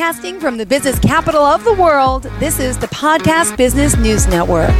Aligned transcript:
Broadcasting 0.00 0.40
from 0.40 0.56
the 0.56 0.64
business 0.64 0.98
capital 0.98 1.42
of 1.42 1.62
the 1.62 1.74
world, 1.74 2.22
this 2.38 2.58
is 2.58 2.78
the 2.78 2.86
Podcast 2.86 3.58
Business 3.58 3.98
News 3.98 4.26
Network. 4.26 4.70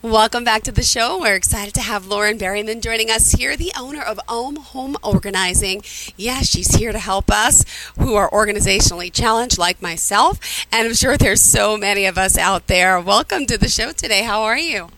Welcome 0.00 0.44
back 0.44 0.62
to 0.62 0.70
the 0.70 0.84
show. 0.84 1.18
We're 1.20 1.34
excited 1.34 1.74
to 1.74 1.80
have 1.80 2.06
Lauren 2.06 2.38
Berryman 2.38 2.80
joining 2.80 3.10
us 3.10 3.32
here, 3.32 3.56
the 3.56 3.72
owner 3.76 4.00
of 4.00 4.20
Om 4.28 4.54
Home 4.56 4.96
Organizing. 5.02 5.82
Yeah, 6.16 6.42
she's 6.42 6.76
here 6.76 6.92
to 6.92 7.00
help 7.00 7.28
us 7.28 7.64
who 7.98 8.14
are 8.14 8.30
organizationally 8.30 9.12
challenged, 9.12 9.58
like 9.58 9.82
myself. 9.82 10.64
And 10.70 10.86
I'm 10.86 10.94
sure 10.94 11.16
there's 11.16 11.42
so 11.42 11.76
many 11.76 12.06
of 12.06 12.16
us 12.16 12.38
out 12.38 12.68
there. 12.68 13.00
Welcome 13.00 13.46
to 13.46 13.58
the 13.58 13.68
show 13.68 13.90
today. 13.90 14.22
How 14.22 14.42
are 14.42 14.56
you? 14.56 14.90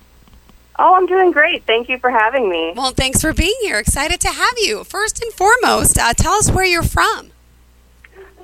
Oh, 0.78 0.94
I'm 0.94 1.06
doing 1.06 1.32
great. 1.32 1.64
Thank 1.64 1.88
you 1.88 1.98
for 1.98 2.10
having 2.10 2.50
me. 2.50 2.74
Well, 2.76 2.90
thanks 2.90 3.22
for 3.22 3.32
being 3.32 3.56
here. 3.62 3.78
Excited 3.78 4.20
to 4.20 4.28
have 4.28 4.58
you. 4.58 4.84
First 4.84 5.22
and 5.22 5.32
foremost, 5.32 5.98
uh, 5.98 6.12
tell 6.12 6.34
us 6.34 6.50
where 6.50 6.66
you're 6.66 6.82
from. 6.82 7.30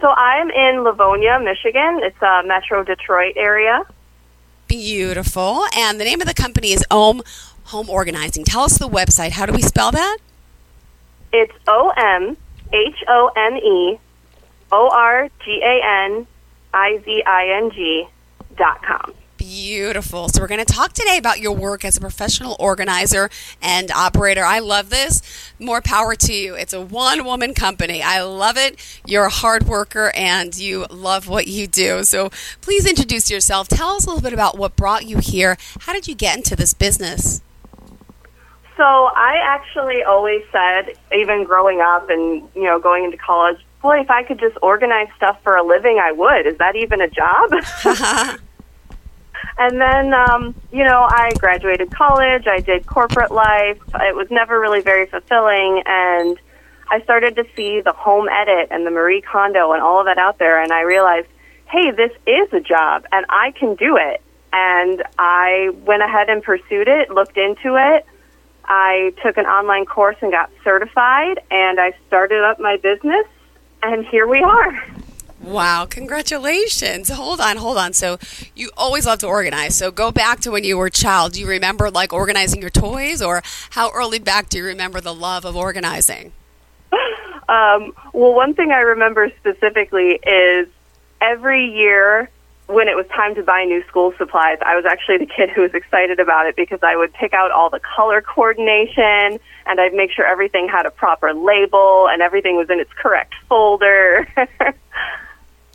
So 0.04 0.10
I'm 0.10 0.50
in 0.50 0.84
Livonia, 0.84 1.40
Michigan. 1.40 2.00
It's 2.02 2.20
a 2.20 2.42
Metro 2.44 2.84
Detroit 2.84 3.38
area. 3.38 3.84
Beautiful. 4.68 5.64
And 5.74 5.98
the 5.98 6.04
name 6.04 6.20
of 6.20 6.26
the 6.26 6.34
company 6.34 6.72
is 6.72 6.84
Om 6.90 7.22
Home 7.72 7.88
Organizing. 7.88 8.44
Tell 8.44 8.64
us 8.64 8.76
the 8.76 8.86
website. 8.86 9.30
How 9.30 9.46
do 9.46 9.54
we 9.54 9.62
spell 9.62 9.90
that? 9.92 10.18
It's 11.32 11.54
O 11.66 11.90
M 11.96 12.36
H 12.70 13.02
O 13.08 13.30
M 13.34 13.56
E 13.56 13.98
O 14.72 14.90
R 14.92 15.30
G 15.42 15.62
A 15.64 15.80
N 16.06 16.26
I 16.74 17.00
Z 17.02 17.22
I 17.26 17.62
N 17.62 17.70
G 17.70 18.06
dot 18.58 18.82
com. 18.82 19.14
Beautiful. 19.44 20.30
So, 20.30 20.40
we're 20.40 20.46
going 20.46 20.64
to 20.64 20.72
talk 20.72 20.94
today 20.94 21.18
about 21.18 21.38
your 21.38 21.52
work 21.52 21.84
as 21.84 21.98
a 21.98 22.00
professional 22.00 22.56
organizer 22.58 23.28
and 23.60 23.90
operator. 23.90 24.42
I 24.42 24.60
love 24.60 24.88
this. 24.88 25.20
More 25.58 25.82
power 25.82 26.14
to 26.14 26.32
you. 26.32 26.54
It's 26.54 26.72
a 26.72 26.80
one 26.80 27.26
woman 27.26 27.52
company. 27.52 28.02
I 28.02 28.22
love 28.22 28.56
it. 28.56 28.80
You're 29.04 29.26
a 29.26 29.30
hard 29.30 29.64
worker 29.64 30.12
and 30.14 30.56
you 30.56 30.86
love 30.88 31.28
what 31.28 31.46
you 31.46 31.66
do. 31.66 32.04
So, 32.04 32.30
please 32.62 32.86
introduce 32.88 33.30
yourself. 33.30 33.68
Tell 33.68 33.90
us 33.90 34.06
a 34.06 34.08
little 34.08 34.22
bit 34.22 34.32
about 34.32 34.56
what 34.56 34.76
brought 34.76 35.04
you 35.04 35.18
here. 35.18 35.58
How 35.80 35.92
did 35.92 36.08
you 36.08 36.14
get 36.14 36.38
into 36.38 36.56
this 36.56 36.72
business? 36.72 37.42
So, 38.78 38.82
I 38.82 39.36
actually 39.42 40.02
always 40.04 40.42
said, 40.52 40.96
even 41.14 41.44
growing 41.44 41.82
up 41.82 42.08
and, 42.08 42.48
you 42.54 42.62
know, 42.62 42.78
going 42.78 43.04
into 43.04 43.18
college, 43.18 43.58
boy, 43.82 44.00
if 44.00 44.10
I 44.10 44.22
could 44.22 44.40
just 44.40 44.56
organize 44.62 45.08
stuff 45.18 45.38
for 45.42 45.54
a 45.54 45.62
living, 45.62 45.98
I 46.02 46.12
would. 46.12 46.46
Is 46.46 46.56
that 46.56 46.76
even 46.76 47.02
a 47.02 47.10
job? 47.10 48.38
And 49.58 49.80
then, 49.80 50.14
um, 50.14 50.54
you 50.72 50.84
know, 50.84 51.06
I 51.08 51.30
graduated 51.38 51.90
college. 51.90 52.46
I 52.46 52.60
did 52.60 52.86
corporate 52.86 53.30
life. 53.30 53.78
It 53.94 54.14
was 54.14 54.28
never 54.30 54.58
really 54.60 54.80
very 54.80 55.06
fulfilling. 55.06 55.82
And 55.86 56.38
I 56.90 57.00
started 57.02 57.36
to 57.36 57.44
see 57.56 57.80
the 57.80 57.92
home 57.92 58.28
edit 58.28 58.68
and 58.70 58.86
the 58.86 58.90
Marie 58.90 59.20
Kondo 59.20 59.72
and 59.72 59.82
all 59.82 60.00
of 60.00 60.06
that 60.06 60.18
out 60.18 60.38
there. 60.38 60.62
And 60.62 60.72
I 60.72 60.82
realized, 60.82 61.28
hey, 61.70 61.90
this 61.90 62.12
is 62.26 62.52
a 62.52 62.60
job 62.60 63.06
and 63.12 63.24
I 63.28 63.52
can 63.52 63.74
do 63.74 63.96
it. 63.96 64.22
And 64.52 65.02
I 65.18 65.70
went 65.84 66.02
ahead 66.02 66.28
and 66.28 66.42
pursued 66.42 66.88
it, 66.88 67.10
looked 67.10 67.36
into 67.36 67.76
it. 67.76 68.06
I 68.64 69.12
took 69.22 69.36
an 69.36 69.46
online 69.46 69.84
course 69.84 70.16
and 70.20 70.30
got 70.30 70.50
certified. 70.62 71.40
And 71.50 71.80
I 71.80 71.92
started 72.06 72.42
up 72.42 72.60
my 72.60 72.76
business. 72.76 73.26
And 73.82 74.06
here 74.06 74.26
we 74.26 74.42
are. 74.42 74.84
Wow, 75.44 75.86
congratulations. 75.88 77.10
Hold 77.10 77.40
on, 77.40 77.58
hold 77.58 77.76
on. 77.76 77.92
So 77.92 78.18
you 78.54 78.70
always 78.76 79.06
love 79.06 79.18
to 79.18 79.26
organize. 79.26 79.76
So 79.76 79.90
go 79.90 80.10
back 80.10 80.40
to 80.40 80.50
when 80.50 80.64
you 80.64 80.78
were 80.78 80.86
a 80.86 80.90
child. 80.90 81.32
Do 81.32 81.40
you 81.40 81.46
remember 81.46 81.90
like 81.90 82.12
organizing 82.12 82.62
your 82.62 82.70
toys 82.70 83.20
or 83.20 83.42
how 83.70 83.90
early 83.92 84.18
back 84.18 84.48
do 84.48 84.58
you 84.58 84.64
remember 84.64 85.00
the 85.00 85.14
love 85.14 85.44
of 85.44 85.56
organizing? 85.56 86.32
Um, 87.46 87.92
well, 88.14 88.32
one 88.32 88.54
thing 88.54 88.70
I 88.70 88.80
remember 88.80 89.30
specifically 89.38 90.12
is 90.26 90.66
every 91.20 91.70
year 91.74 92.30
when 92.68 92.88
it 92.88 92.96
was 92.96 93.06
time 93.08 93.34
to 93.34 93.42
buy 93.42 93.64
new 93.64 93.84
school 93.86 94.14
supplies, 94.16 94.56
I 94.64 94.74
was 94.74 94.86
actually 94.86 95.18
the 95.18 95.26
kid 95.26 95.50
who 95.50 95.60
was 95.60 95.74
excited 95.74 96.20
about 96.20 96.46
it 96.46 96.56
because 96.56 96.78
I 96.82 96.96
would 96.96 97.12
pick 97.12 97.34
out 97.34 97.50
all 97.50 97.68
the 97.68 97.80
color 97.80 98.22
coordination 98.22 99.38
and 99.66 99.78
I'd 99.78 99.92
make 99.92 100.10
sure 100.10 100.24
everything 100.24 100.68
had 100.68 100.86
a 100.86 100.90
proper 100.90 101.34
label 101.34 102.08
and 102.08 102.22
everything 102.22 102.56
was 102.56 102.70
in 102.70 102.80
its 102.80 102.92
correct 102.94 103.34
folder. 103.46 104.26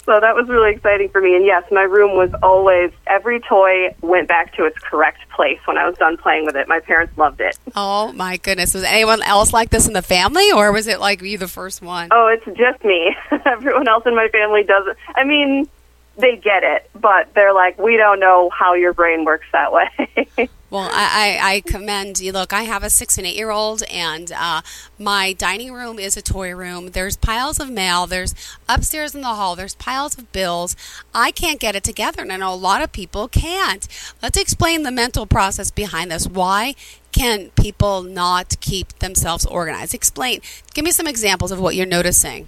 So 0.09 0.19
that 0.19 0.33
was 0.33 0.49
really 0.49 0.71
exciting 0.71 1.09
for 1.09 1.21
me. 1.21 1.35
And 1.35 1.45
yes, 1.45 1.65
my 1.69 1.83
room 1.83 2.17
was 2.17 2.31
always, 2.41 2.91
every 3.05 3.39
toy 3.41 3.93
went 4.01 4.27
back 4.27 4.55
to 4.55 4.65
its 4.65 4.79
correct 4.79 5.19
place 5.29 5.59
when 5.65 5.77
I 5.77 5.87
was 5.87 5.99
done 5.99 6.17
playing 6.17 6.45
with 6.47 6.55
it. 6.55 6.67
My 6.67 6.79
parents 6.79 7.15
loved 7.15 7.39
it. 7.41 7.55
Oh 7.75 8.11
my 8.13 8.37
goodness. 8.37 8.73
Was 8.73 8.81
anyone 8.85 9.21
else 9.21 9.53
like 9.53 9.69
this 9.69 9.85
in 9.85 9.93
the 9.93 10.01
family 10.01 10.51
or 10.51 10.71
was 10.71 10.87
it 10.87 10.99
like 10.99 11.21
you 11.21 11.37
the 11.37 11.47
first 11.47 11.83
one? 11.83 12.07
Oh, 12.09 12.25
it's 12.25 12.57
just 12.57 12.83
me. 12.83 13.15
Everyone 13.45 13.87
else 13.87 14.03
in 14.07 14.15
my 14.15 14.29
family 14.29 14.63
doesn't. 14.63 14.97
I 15.13 15.25
mean, 15.25 15.69
they 16.19 16.35
get 16.35 16.63
it, 16.63 16.89
but 16.93 17.33
they're 17.33 17.53
like, 17.53 17.77
we 17.79 17.97
don't 17.97 18.19
know 18.19 18.49
how 18.49 18.73
your 18.73 18.93
brain 18.93 19.25
works 19.25 19.47
that 19.51 19.71
way. 19.71 20.49
Well, 20.71 20.87
I, 20.93 21.39
I, 21.41 21.53
I, 21.53 21.61
commend 21.61 22.19
you. 22.19 22.31
Look, 22.31 22.53
I 22.53 22.61
have 22.61 22.83
a 22.83 22.91
six 22.91 23.17
and 23.17 23.25
eight 23.25 23.35
year 23.35 23.49
old, 23.49 23.81
and 23.89 24.31
uh, 24.31 24.61
my 24.99 25.33
dining 25.33 25.73
room 25.73 25.97
is 25.97 26.15
a 26.15 26.21
toy 26.21 26.53
room. 26.53 26.91
There's 26.91 27.17
piles 27.17 27.59
of 27.59 27.71
mail. 27.71 28.05
There's 28.05 28.35
upstairs 28.67 29.15
in 29.15 29.21
the 29.21 29.29
hall. 29.29 29.55
There's 29.55 29.73
piles 29.73 30.15
of 30.15 30.31
bills. 30.31 30.75
I 31.11 31.31
can't 31.31 31.59
get 31.59 31.75
it 31.75 31.83
together, 31.83 32.21
and 32.21 32.31
I 32.31 32.37
know 32.37 32.53
a 32.53 32.55
lot 32.55 32.83
of 32.83 32.91
people 32.91 33.27
can't. 33.27 33.87
Let's 34.21 34.37
explain 34.37 34.83
the 34.83 34.91
mental 34.91 35.25
process 35.25 35.71
behind 35.71 36.11
this. 36.11 36.27
Why 36.27 36.75
can 37.11 37.49
people 37.59 38.03
not 38.03 38.59
keep 38.59 38.99
themselves 38.99 39.47
organized? 39.47 39.95
Explain. 39.95 40.41
Give 40.75 40.85
me 40.85 40.91
some 40.91 41.07
examples 41.07 41.51
of 41.51 41.59
what 41.59 41.73
you're 41.73 41.87
noticing. 41.87 42.47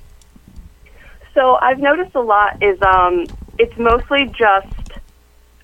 So 1.34 1.58
I've 1.62 1.80
noticed 1.80 2.14
a 2.14 2.22
lot 2.22 2.62
is 2.62 2.80
um, 2.84 3.26
it's 3.62 3.78
mostly 3.78 4.26
just 4.26 4.92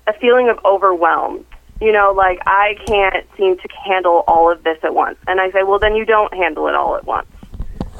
a 0.06 0.12
feeling 0.14 0.48
of 0.48 0.58
overwhelm 0.64 1.44
you 1.80 1.92
know, 1.92 2.12
like 2.16 2.40
I 2.46 2.74
can't 2.86 3.26
seem 3.36 3.56
to 3.56 3.68
handle 3.84 4.24
all 4.26 4.50
of 4.50 4.64
this 4.64 4.78
at 4.82 4.94
once. 4.94 5.18
And 5.26 5.40
I 5.40 5.50
say, 5.52 5.62
well, 5.62 5.78
then 5.78 5.94
you 5.94 6.04
don't 6.04 6.32
handle 6.34 6.66
it 6.66 6.74
all 6.74 6.96
at 6.96 7.04
once. 7.04 7.28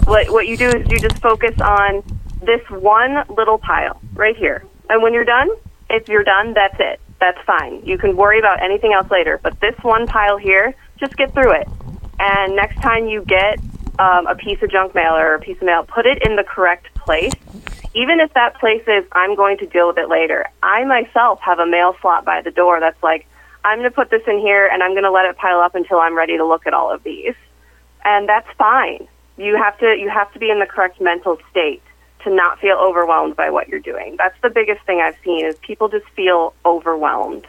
What 0.04 0.30
what 0.30 0.48
you 0.48 0.56
do 0.56 0.68
is 0.68 0.90
you 0.90 0.98
just 0.98 1.18
focus 1.18 1.54
on 1.60 2.02
this 2.42 2.62
one 2.70 3.24
little 3.28 3.58
pile 3.58 4.00
right 4.14 4.36
here. 4.36 4.64
And 4.90 5.02
when 5.02 5.12
you're 5.12 5.24
done, 5.24 5.50
if 5.90 6.08
you're 6.08 6.24
done, 6.24 6.54
that's 6.54 6.76
it. 6.78 7.00
That's 7.20 7.38
fine. 7.46 7.84
You 7.84 7.98
can 7.98 8.16
worry 8.16 8.38
about 8.38 8.62
anything 8.62 8.92
else 8.92 9.10
later. 9.10 9.38
But 9.42 9.60
this 9.60 9.74
one 9.82 10.06
pile 10.06 10.38
here, 10.38 10.74
just 10.98 11.16
get 11.16 11.32
through 11.34 11.52
it. 11.52 11.68
And 12.18 12.56
next 12.56 12.80
time 12.80 13.06
you 13.06 13.24
get 13.24 13.58
um, 13.98 14.26
a 14.26 14.34
piece 14.34 14.60
of 14.62 14.70
junk 14.70 14.94
mail 14.94 15.12
or 15.14 15.34
a 15.34 15.40
piece 15.40 15.56
of 15.58 15.64
mail, 15.64 15.84
put 15.84 16.06
it 16.06 16.22
in 16.26 16.36
the 16.36 16.44
correct 16.44 16.92
place. 16.94 17.32
Even 17.98 18.20
if 18.20 18.32
that 18.34 18.60
place 18.60 18.84
is, 18.86 19.04
I'm 19.10 19.34
going 19.34 19.58
to 19.58 19.66
deal 19.66 19.88
with 19.88 19.98
it 19.98 20.08
later. 20.08 20.46
I 20.62 20.84
myself 20.84 21.40
have 21.40 21.58
a 21.58 21.66
mail 21.66 21.96
slot 22.00 22.24
by 22.24 22.42
the 22.42 22.52
door 22.52 22.78
that's 22.78 23.02
like, 23.02 23.26
I'm 23.64 23.78
going 23.78 23.90
to 23.90 23.94
put 23.94 24.08
this 24.08 24.22
in 24.28 24.38
here 24.38 24.68
and 24.68 24.84
I'm 24.84 24.92
going 24.92 25.02
to 25.02 25.10
let 25.10 25.24
it 25.24 25.36
pile 25.36 25.58
up 25.58 25.74
until 25.74 25.98
I'm 25.98 26.16
ready 26.16 26.36
to 26.36 26.46
look 26.46 26.64
at 26.68 26.74
all 26.74 26.94
of 26.94 27.02
these. 27.02 27.34
And 28.04 28.28
that's 28.28 28.46
fine. 28.56 29.08
You 29.36 29.56
have 29.56 29.76
to 29.80 29.96
you 29.96 30.08
have 30.08 30.32
to 30.32 30.38
be 30.38 30.48
in 30.48 30.60
the 30.60 30.66
correct 30.66 31.00
mental 31.00 31.38
state 31.50 31.82
to 32.22 32.32
not 32.32 32.60
feel 32.60 32.76
overwhelmed 32.76 33.34
by 33.34 33.50
what 33.50 33.68
you're 33.68 33.80
doing. 33.80 34.14
That's 34.16 34.40
the 34.42 34.50
biggest 34.50 34.84
thing 34.86 35.00
I've 35.00 35.16
seen 35.24 35.44
is 35.44 35.56
people 35.58 35.88
just 35.88 36.08
feel 36.10 36.54
overwhelmed. 36.64 37.46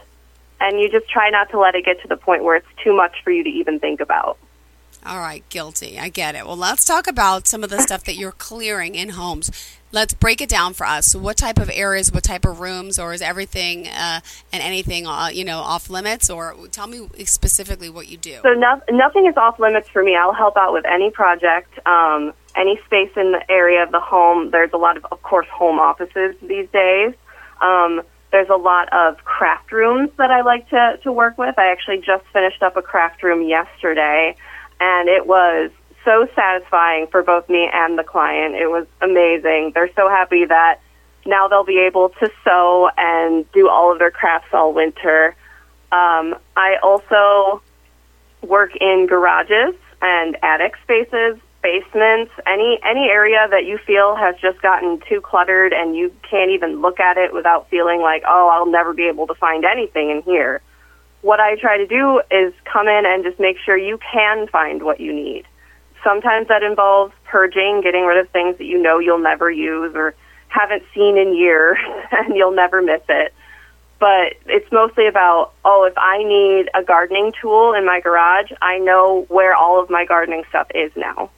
And 0.60 0.80
you 0.80 0.90
just 0.90 1.08
try 1.10 1.30
not 1.30 1.52
to 1.52 1.60
let 1.60 1.76
it 1.76 1.86
get 1.86 2.02
to 2.02 2.08
the 2.08 2.18
point 2.18 2.44
where 2.44 2.56
it's 2.56 2.68
too 2.84 2.96
much 2.96 3.24
for 3.24 3.30
you 3.30 3.44
to 3.44 3.50
even 3.50 3.80
think 3.80 4.02
about. 4.02 4.40
All 5.06 5.20
right, 5.20 5.48
guilty. 5.50 5.98
I 5.98 6.10
get 6.10 6.36
it. 6.36 6.46
Well, 6.46 6.58
let's 6.58 6.84
talk 6.84 7.08
about 7.08 7.48
some 7.48 7.64
of 7.64 7.70
the 7.70 7.80
stuff 7.82 8.04
that 8.04 8.16
you're 8.16 8.34
clearing 8.34 8.96
in 8.96 9.10
homes. 9.10 9.50
Let's 9.92 10.14
break 10.14 10.40
it 10.40 10.50
down 10.50 10.74
for 10.74 10.86
us. 10.86 11.08
So 11.08 11.20
what 11.20 11.38
type 11.38 11.58
of 11.58 11.70
areas, 11.74 12.12
what 12.12 12.24
type 12.24 12.46
of 12.46 12.60
rooms, 12.60 13.00
or 13.00 13.14
is 13.14 13.22
everything 13.22 13.88
uh, 13.88 14.22
and 14.54 14.62
anything, 14.62 15.08
uh, 15.08 15.30
you 15.34 15.44
know, 15.44 15.60
off 15.60 15.90
limits? 15.90 16.30
Or 16.30 16.56
tell 16.72 16.88
me 16.88 17.08
specifically 17.26 17.90
what 17.90 18.08
you 18.08 18.18
do. 18.18 18.40
So 18.44 18.54
no, 18.54 18.82
nothing 18.92 19.26
is 19.26 19.36
off 19.36 19.60
limits 19.60 19.90
for 19.90 20.04
me. 20.04 20.16
I'll 20.16 20.34
help 20.34 20.58
out 20.58 20.74
with 20.74 20.86
any 20.86 21.10
project, 21.10 21.80
um, 21.88 22.34
any 22.56 22.80
space 22.86 23.12
in 23.16 23.32
the 23.32 23.44
area 23.50 23.82
of 23.82 23.92
the 23.92 24.00
home. 24.00 24.52
There's 24.52 24.74
a 24.74 24.78
lot 24.78 24.98
of, 24.98 25.06
of 25.12 25.22
course, 25.24 25.48
home 25.48 25.80
offices 25.80 26.36
these 26.42 26.70
days. 26.70 27.14
Um, 27.62 28.02
there's 28.32 28.50
a 28.50 28.56
lot 28.56 28.94
of 28.94 29.24
craft 29.26 29.72
rooms 29.72 30.12
that 30.18 30.30
I 30.30 30.42
like 30.42 30.70
to, 30.70 31.00
to 31.02 31.12
work 31.12 31.38
with. 31.40 31.58
I 31.58 31.72
actually 31.72 31.98
just 31.98 32.24
finished 32.32 32.62
up 32.62 32.78
a 32.78 32.82
craft 32.84 33.24
room 33.24 33.42
yesterday 33.42 34.36
and 34.80 35.10
it 35.10 35.26
was 35.26 35.72
so 36.06 36.28
satisfying 36.36 37.08
for 37.08 37.24
both 37.24 37.50
me 37.50 37.70
and 37.72 37.98
the 37.98 38.04
client. 38.04 38.56
It 38.56 38.68
was 38.68 38.88
amazing. 39.02 39.72
They're 39.74 39.92
so 39.96 40.10
happy 40.10 40.46
that 40.46 40.80
now 41.26 41.48
they'll 41.48 41.64
be 41.64 41.80
able 41.80 42.10
to 42.10 42.32
sew 42.44 42.90
and 42.98 43.50
do 43.52 43.70
all 43.70 43.92
of 43.92 44.00
their 44.00 44.12
crafts 44.12 44.54
all 44.54 44.74
winter. 44.74 45.36
Um, 45.92 46.36
I 46.56 46.78
also 46.82 47.62
work 48.42 48.76
in 48.80 49.08
garages 49.08 49.76
and 50.02 50.38
attic 50.42 50.76
spaces, 50.84 51.38
basements, 51.62 52.32
any 52.48 52.80
any 52.84 53.10
area 53.10 53.48
that 53.50 53.66
you 53.66 53.78
feel 53.78 54.16
has 54.16 54.36
just 54.42 54.62
gotten 54.62 55.02
too 55.10 55.20
cluttered 55.20 55.74
and 55.74 55.96
you 55.96 56.14
can't 56.30 56.52
even 56.52 56.82
look 56.82 57.00
at 57.00 57.18
it 57.18 57.34
without 57.34 57.70
feeling 57.70 58.02
like, 58.02 58.24
oh, 58.28 58.48
I'll 58.48 58.72
never 58.72 58.94
be 58.94 59.08
able 59.08 59.28
to 59.28 59.36
find 59.36 59.66
anything 59.66 60.10
in 60.10 60.22
here 60.22 60.62
what 61.22 61.40
I 61.40 61.56
try 61.56 61.78
to 61.78 61.88
do 61.88 62.22
is 62.32 62.54
come 62.66 62.88
in 62.88 63.06
and 63.06 63.24
just 63.24 63.40
make 63.40 63.58
sure 63.64 63.78
you 63.78 64.00
can 64.12 64.48
find 64.48 64.84
what 64.84 65.00
you 65.00 65.14
need. 65.14 65.46
Sometimes 66.04 66.48
that 66.48 66.64
involves 66.64 67.14
purging, 67.26 67.82
getting 67.82 68.06
rid 68.06 68.18
of 68.18 68.30
things 68.30 68.58
that 68.58 68.66
you 68.66 68.82
know 68.82 69.00
you'll 69.00 69.20
never 69.20 69.52
use, 69.52 69.94
or 69.96 70.16
haven't 70.48 70.84
seen 70.94 71.18
in 71.18 71.36
years 71.36 71.78
and 72.12 72.36
you'll 72.36 72.56
never 72.56 72.82
miss 72.82 73.02
it. 73.10 73.34
But 74.00 74.36
it's 74.46 74.72
mostly 74.72 75.08
about, 75.08 75.52
oh, 75.66 75.84
if 75.84 75.94
I 75.98 76.24
need 76.24 76.70
a 76.74 76.84
gardening 76.84 77.34
tool 77.42 77.74
in 77.74 77.86
my 77.86 78.00
garage, 78.00 78.50
I 78.62 78.80
know 78.80 79.26
where 79.28 79.54
all 79.54 79.82
of 79.82 79.90
my 79.90 80.06
gardening 80.06 80.44
stuff 80.50 80.68
is 80.74 80.92
now. 80.96 81.30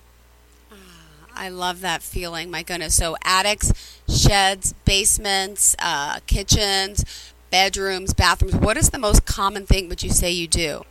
I 1.34 1.50
love 1.50 1.82
that 1.82 2.04
feeling. 2.04 2.52
My 2.52 2.62
goodness. 2.62 2.94
So, 2.94 3.16
attics, 3.24 4.00
sheds, 4.08 4.74
basements, 4.86 5.76
uh, 5.80 6.20
kitchens, 6.28 7.34
bedrooms, 7.50 8.14
bathrooms. 8.14 8.56
What 8.56 8.78
is 8.78 8.92
the 8.92 9.00
most 9.00 9.26
common 9.26 9.66
thing 9.66 9.90
would 9.90 10.04
you 10.04 10.12
say 10.12 10.30
you 10.30 10.48
do? 10.48 10.84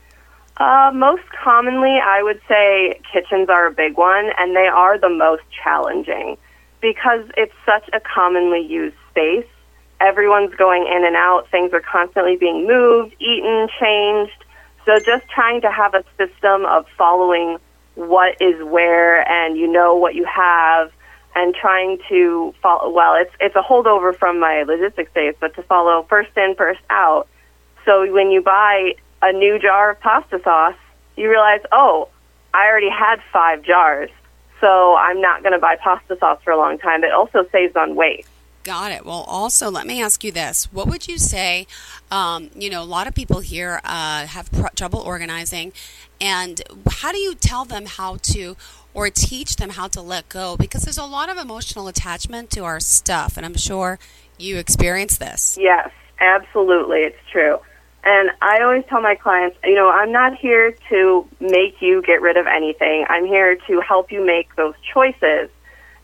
Uh, 0.61 0.91
most 0.95 1.23
commonly, 1.43 1.99
I 2.05 2.23
would 2.23 2.39
say 2.47 3.01
kitchens 3.11 3.49
are 3.49 3.67
a 3.67 3.71
big 3.71 3.97
one, 3.97 4.31
and 4.37 4.55
they 4.55 4.67
are 4.67 4.99
the 4.99 5.09
most 5.09 5.43
challenging 5.51 6.37
because 6.83 7.25
it's 7.39 7.55
such 7.65 7.89
a 7.95 8.01
commonly 8.01 8.61
used 8.61 8.97
space. 9.11 9.47
Everyone's 10.03 10.55
going 10.57 10.87
in 10.87 11.07
and 11.07 11.17
out, 11.17 11.51
things 11.51 11.73
are 11.73 11.81
constantly 11.81 12.37
being 12.37 12.67
moved, 12.67 13.15
eaten, 13.19 13.69
changed. 13.81 14.45
So, 14.85 14.99
just 14.99 15.27
trying 15.31 15.63
to 15.63 15.71
have 15.71 15.95
a 15.95 16.05
system 16.19 16.67
of 16.67 16.85
following 16.99 17.57
what 17.95 18.37
is 18.41 18.63
where 18.63 19.27
and 19.29 19.57
you 19.57 19.67
know 19.67 19.97
what 19.97 20.15
you 20.15 20.27
have 20.27 20.93
and 21.35 21.55
trying 21.55 21.99
to 22.09 22.55
follow 22.63 22.89
well 22.89 23.15
it's 23.15 23.33
it's 23.41 23.55
a 23.57 23.63
holdover 23.63 24.17
from 24.17 24.39
my 24.41 24.63
logistics 24.63 25.13
days 25.13 25.35
but 25.39 25.55
to 25.55 25.63
follow 25.65 26.07
first 26.09 26.31
in 26.37 26.55
first 26.57 26.81
out 26.89 27.29
so 27.85 28.11
when 28.11 28.31
you 28.31 28.41
buy 28.41 28.95
a 29.23 29.33
new 29.33 29.59
jar 29.59 29.91
of 29.91 30.01
pasta 30.01 30.41
sauce 30.43 30.77
you 31.17 31.29
realize 31.29 31.61
oh 31.73 32.09
i 32.55 32.67
already 32.67 32.91
had 32.91 33.17
five 33.33 33.63
jars 33.63 34.11
so 34.61 34.97
i'm 34.97 35.21
not 35.21 35.43
going 35.43 35.53
to 35.53 35.59
buy 35.59 35.77
pasta 35.77 36.17
sauce 36.19 36.41
for 36.43 36.53
a 36.53 36.57
long 36.57 36.79
time 36.79 37.05
it 37.05 37.13
also 37.13 37.47
saves 37.53 37.77
on 37.77 37.95
waste 37.95 38.29
Got 38.63 38.93
it. 38.93 39.07
Well, 39.07 39.25
also, 39.27 39.71
let 39.71 39.87
me 39.87 40.03
ask 40.03 40.23
you 40.23 40.33
this. 40.33 40.71
What 40.71 40.87
would 40.87 41.09
you 41.09 41.17
say? 41.17 41.67
Um, 42.11 42.51
you 42.55 42.69
know, 42.69 42.83
a 42.83 42.85
lot 42.85 43.07
of 43.07 43.15
people 43.15 43.41
here 43.41 43.81
uh, 43.85 44.27
have 44.27 44.53
pr- 44.53 44.67
trouble 44.77 45.01
organizing. 45.01 45.73
And 46.21 46.61
how 46.91 47.11
do 47.11 47.19
you 47.19 47.35
tell 47.35 47.65
them 47.65 47.87
how 47.87 48.17
to, 48.17 48.57
or 48.93 49.09
teach 49.09 49.57
them 49.57 49.71
how 49.71 49.89
to 49.89 50.03
let 50.03 50.29
go? 50.29 50.59
Because 50.59 50.83
there's 50.83 50.99
a 50.99 51.07
lot 51.07 51.31
of 51.31 51.39
emotional 51.39 51.89
attachment 51.89 52.51
to 52.51 52.65
our 52.65 52.81
stuff. 52.81 53.39
And 53.39 53.47
I'm 53.47 53.57
sure 53.57 53.99
you 54.39 54.59
experience 54.59 55.17
this. 55.17 55.57
Yes, 55.59 55.91
absolutely. 56.21 56.99
It's 56.99 57.19
true. 57.33 57.61
And 58.03 58.31
I 58.41 58.63
always 58.63 58.85
tell 58.89 59.03
my 59.03 59.15
clients, 59.15 59.59
you 59.65 59.75
know, 59.75 59.91
I'm 59.91 60.13
not 60.13 60.37
here 60.37 60.75
to 60.89 61.29
make 61.39 61.83
you 61.83 62.03
get 62.03 62.23
rid 62.23 62.37
of 62.37 62.47
anything. 62.47 63.05
I'm 63.09 63.27
here 63.27 63.57
to 63.69 63.81
help 63.81 64.11
you 64.11 64.25
make 64.25 64.57
those 64.57 64.75
choices 64.93 65.51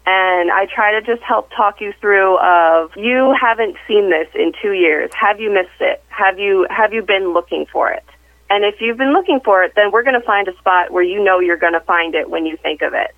and 0.07 0.53
I 0.53 0.67
try 0.67 0.93
to 0.93 1.03
just 1.03 1.23
help 1.23 1.51
talk 1.51 1.81
you 1.81 1.93
through 2.01 2.39
of 2.39 2.97
you 2.97 3.35
haven't 3.39 3.77
seen 3.89 4.09
this 4.09 4.29
in 4.35 4.53
2 4.63 4.73
years. 4.73 5.11
Have 5.15 5.41
you 5.41 5.53
missed 5.53 5.81
it? 5.81 6.03
Have 6.09 6.39
you 6.39 6.67
have 6.71 6.95
you 6.95 7.03
been 7.03 7.33
looking 7.33 7.67
for 7.67 7.91
it? 7.91 8.05
And 8.49 8.65
if 8.65 8.81
you've 8.81 8.97
been 8.97 9.13
looking 9.13 9.41
for 9.41 9.65
it, 9.65 9.73
then 9.75 9.91
we're 9.91 10.05
going 10.05 10.19
to 10.21 10.25
find 10.25 10.47
a 10.47 10.57
spot 10.59 10.93
where 10.93 11.03
you 11.03 11.23
know 11.23 11.41
you're 11.41 11.57
going 11.57 11.73
to 11.73 11.81
find 11.81 12.15
it 12.15 12.31
when 12.31 12.47
you 12.47 12.57
think 12.57 12.83
of 12.83 12.95
it. 12.95 13.13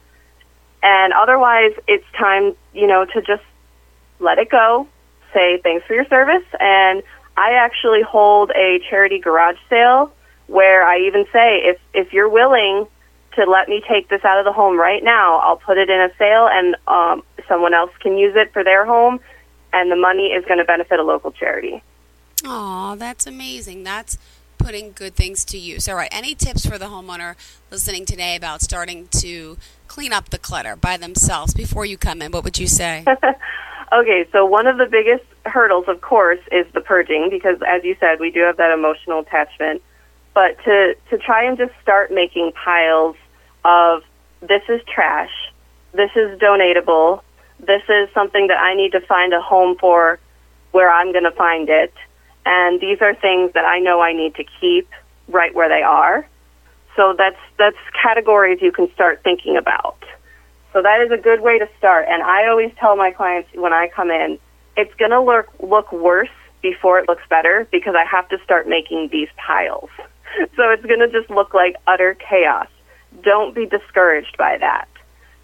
And 0.83 1.13
otherwise, 1.13 1.73
it's 1.87 2.07
time, 2.17 2.57
you 2.73 2.87
know, 2.87 3.05
to 3.05 3.21
just 3.21 3.43
let 4.21 4.39
it 4.39 4.49
go, 4.49 4.89
say 5.35 5.61
thanks 5.63 5.85
for 5.87 5.93
your 5.93 6.07
service, 6.07 6.47
and 6.59 7.03
I 7.39 7.53
actually 7.53 8.03
hold 8.03 8.51
a 8.51 8.81
charity 8.91 9.21
garage 9.21 9.59
sale 9.71 10.13
where 10.49 10.85
I 10.85 11.01
even 11.01 11.25
say 11.33 11.59
if 11.59 11.81
if 11.95 12.13
you're 12.13 12.29
willing 12.29 12.87
to 13.39 13.49
let 13.49 13.69
me 13.69 13.81
take 13.89 14.09
this 14.09 14.25
out 14.25 14.39
of 14.39 14.45
the 14.45 14.53
home 14.53 14.79
right 14.79 15.03
now. 15.03 15.39
I'll 15.39 15.57
put 15.57 15.79
it 15.79 15.89
in 15.89 16.01
a 16.01 16.11
sale, 16.19 16.49
and 16.51 16.77
um, 16.89 17.23
someone 17.47 17.73
else 17.73 17.93
can 18.01 18.19
use 18.19 18.35
it 18.35 18.53
for 18.53 18.65
their 18.65 18.85
home, 18.85 19.21
and 19.73 19.93
the 19.93 19.97
money 19.97 20.29
is 20.29 20.45
going 20.47 20.59
to 20.59 20.65
benefit 20.65 20.99
a 20.99 21.05
local 21.05 21.31
charity. 21.31 21.83
Oh, 22.45 22.97
that's 22.97 23.27
amazing. 23.27 23.85
That's 23.85 24.19
putting 24.59 24.91
good 24.91 25.15
things 25.15 25.45
to 25.47 25.59
use. 25.59 25.89
All 25.89 25.95
right. 25.95 26.09
Any 26.11 26.35
tips 26.35 26.67
for 26.67 26.79
the 26.79 26.87
homeowner 26.87 27.37
listening 27.71 28.05
today 28.07 28.35
about 28.35 28.61
starting 28.61 29.07
to 29.19 29.57
clean 29.87 30.13
up 30.13 30.31
the 30.31 30.39
clutter 30.39 30.75
by 30.75 30.97
themselves 30.97 31.55
before 31.55 31.85
you 31.85 31.97
come 31.97 32.21
in? 32.21 32.33
What 32.33 32.43
would 32.43 32.59
you 32.59 32.67
say? 32.67 33.05
okay, 33.93 34.29
so 34.33 34.47
one 34.47 34.67
of 34.67 34.79
the 34.79 34.87
biggest 34.87 35.25
hurdles, 35.49 35.85
of 35.89 36.01
course, 36.01 36.41
is 36.53 36.67
the 36.73 36.81
purging 36.81 37.29
because, 37.31 37.59
as 37.67 37.85
you 37.85 37.97
said, 38.01 38.21
we 38.21 38.31
do 38.31 38.41
have 38.41 38.57
that 38.59 38.73
emotional 38.73 39.21
attachment. 39.21 39.83
But 40.35 40.57
to, 40.65 40.95
to 41.11 41.19
try 41.19 41.45
and 41.45 41.59
just 41.59 41.73
start 41.83 42.13
making 42.13 42.53
piles 42.53 43.17
of 43.65 44.03
this 44.41 44.63
is 44.69 44.81
trash, 44.87 45.33
this 45.93 46.11
is 46.15 46.39
donatable, 46.39 47.23
this 47.59 47.83
is 47.89 48.09
something 48.15 48.47
that 48.47 48.59
I 48.59 48.75
need 48.75 48.93
to 48.93 49.01
find 49.01 49.33
a 49.33 49.41
home 49.41 49.77
for 49.79 50.19
where 50.71 50.91
I'm 50.91 51.13
going 51.13 51.25
to 51.25 51.33
find 51.33 51.69
it, 51.69 51.93
and 52.47 52.81
these 52.81 53.01
are 53.01 53.15
things 53.15 53.53
that 53.55 53.65
I 53.65 53.81
know 53.81 54.01
I 54.01 54.13
need 54.13 54.35
to 54.37 54.45
keep 54.61 54.89
right 55.29 55.55
where 55.55 55.69
they 55.69 55.83
are. 55.83 56.27
So 56.97 57.15
that's 57.17 57.39
that's 57.59 57.77
categories 58.01 58.61
you 58.61 58.73
can 58.73 58.93
start 58.93 59.23
thinking 59.23 59.57
about. 59.57 59.99
So 60.73 60.83
that 60.83 61.01
is 61.01 61.11
a 61.11 61.17
good 61.17 61.41
way 61.41 61.59
to 61.59 61.69
start. 61.79 62.07
And 62.09 62.23
I 62.23 62.49
always 62.49 62.73
tell 62.79 62.97
my 62.97 63.11
clients 63.11 63.49
when 63.55 63.73
I 63.73 63.89
come 63.89 64.11
in, 64.11 64.39
it's 64.79 64.95
going 64.95 65.11
to 65.11 65.21
look 65.21 65.49
look 65.61 65.93
worse 65.93 66.31
before 66.63 66.99
it 66.99 67.09
looks 67.09 67.23
better 67.29 67.69
because 67.71 67.95
I 67.95 68.05
have 68.05 68.29
to 68.31 68.39
start 68.43 68.67
making 68.67 69.11
these 69.13 69.29
piles. 69.37 69.91
So 70.57 70.71
it's 70.71 70.85
going 70.85 71.01
to 71.01 71.09
just 71.09 71.31
look 71.31 71.55
like 71.55 71.75
utter 71.87 72.15
chaos 72.15 72.69
don't 73.23 73.55
be 73.55 73.67
discouraged 73.67 74.37
by 74.37 74.59
that. 74.59 74.89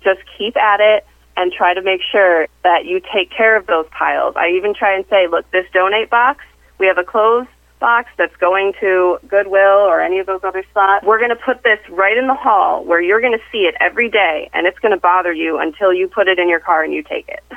Just 0.02 0.20
keep 0.36 0.56
at 0.56 0.80
it 0.80 1.06
and 1.36 1.52
try 1.52 1.74
to 1.74 1.82
make 1.82 2.00
sure 2.12 2.46
that 2.62 2.84
you 2.84 3.00
take 3.12 3.30
care 3.30 3.56
of 3.56 3.66
those 3.66 3.86
piles. 3.90 4.34
I 4.36 4.50
even 4.50 4.74
try 4.74 4.94
and 4.94 5.04
say, 5.08 5.26
look, 5.26 5.50
this 5.50 5.66
donate 5.72 6.10
box, 6.10 6.44
we 6.78 6.86
have 6.86 6.98
a 6.98 7.04
clothes 7.04 7.48
box 7.80 8.10
that's 8.16 8.34
going 8.36 8.72
to 8.80 9.18
Goodwill 9.26 9.58
or 9.88 10.00
any 10.00 10.18
of 10.18 10.26
those 10.26 10.40
other 10.44 10.64
spots. 10.70 11.04
We're 11.04 11.18
going 11.18 11.30
to 11.30 11.36
put 11.36 11.62
this 11.64 11.80
right 11.90 12.16
in 12.16 12.28
the 12.28 12.34
hall 12.34 12.84
where 12.84 13.00
you're 13.00 13.20
going 13.20 13.36
to 13.36 13.44
see 13.50 13.66
it 13.66 13.74
every 13.80 14.08
day 14.08 14.48
and 14.54 14.66
it's 14.66 14.78
going 14.78 14.92
to 14.92 15.00
bother 15.00 15.32
you 15.32 15.58
until 15.58 15.92
you 15.92 16.08
put 16.08 16.28
it 16.28 16.38
in 16.38 16.48
your 16.48 16.60
car 16.60 16.84
and 16.84 16.92
you 16.92 17.02
take 17.02 17.28
it. 17.28 17.42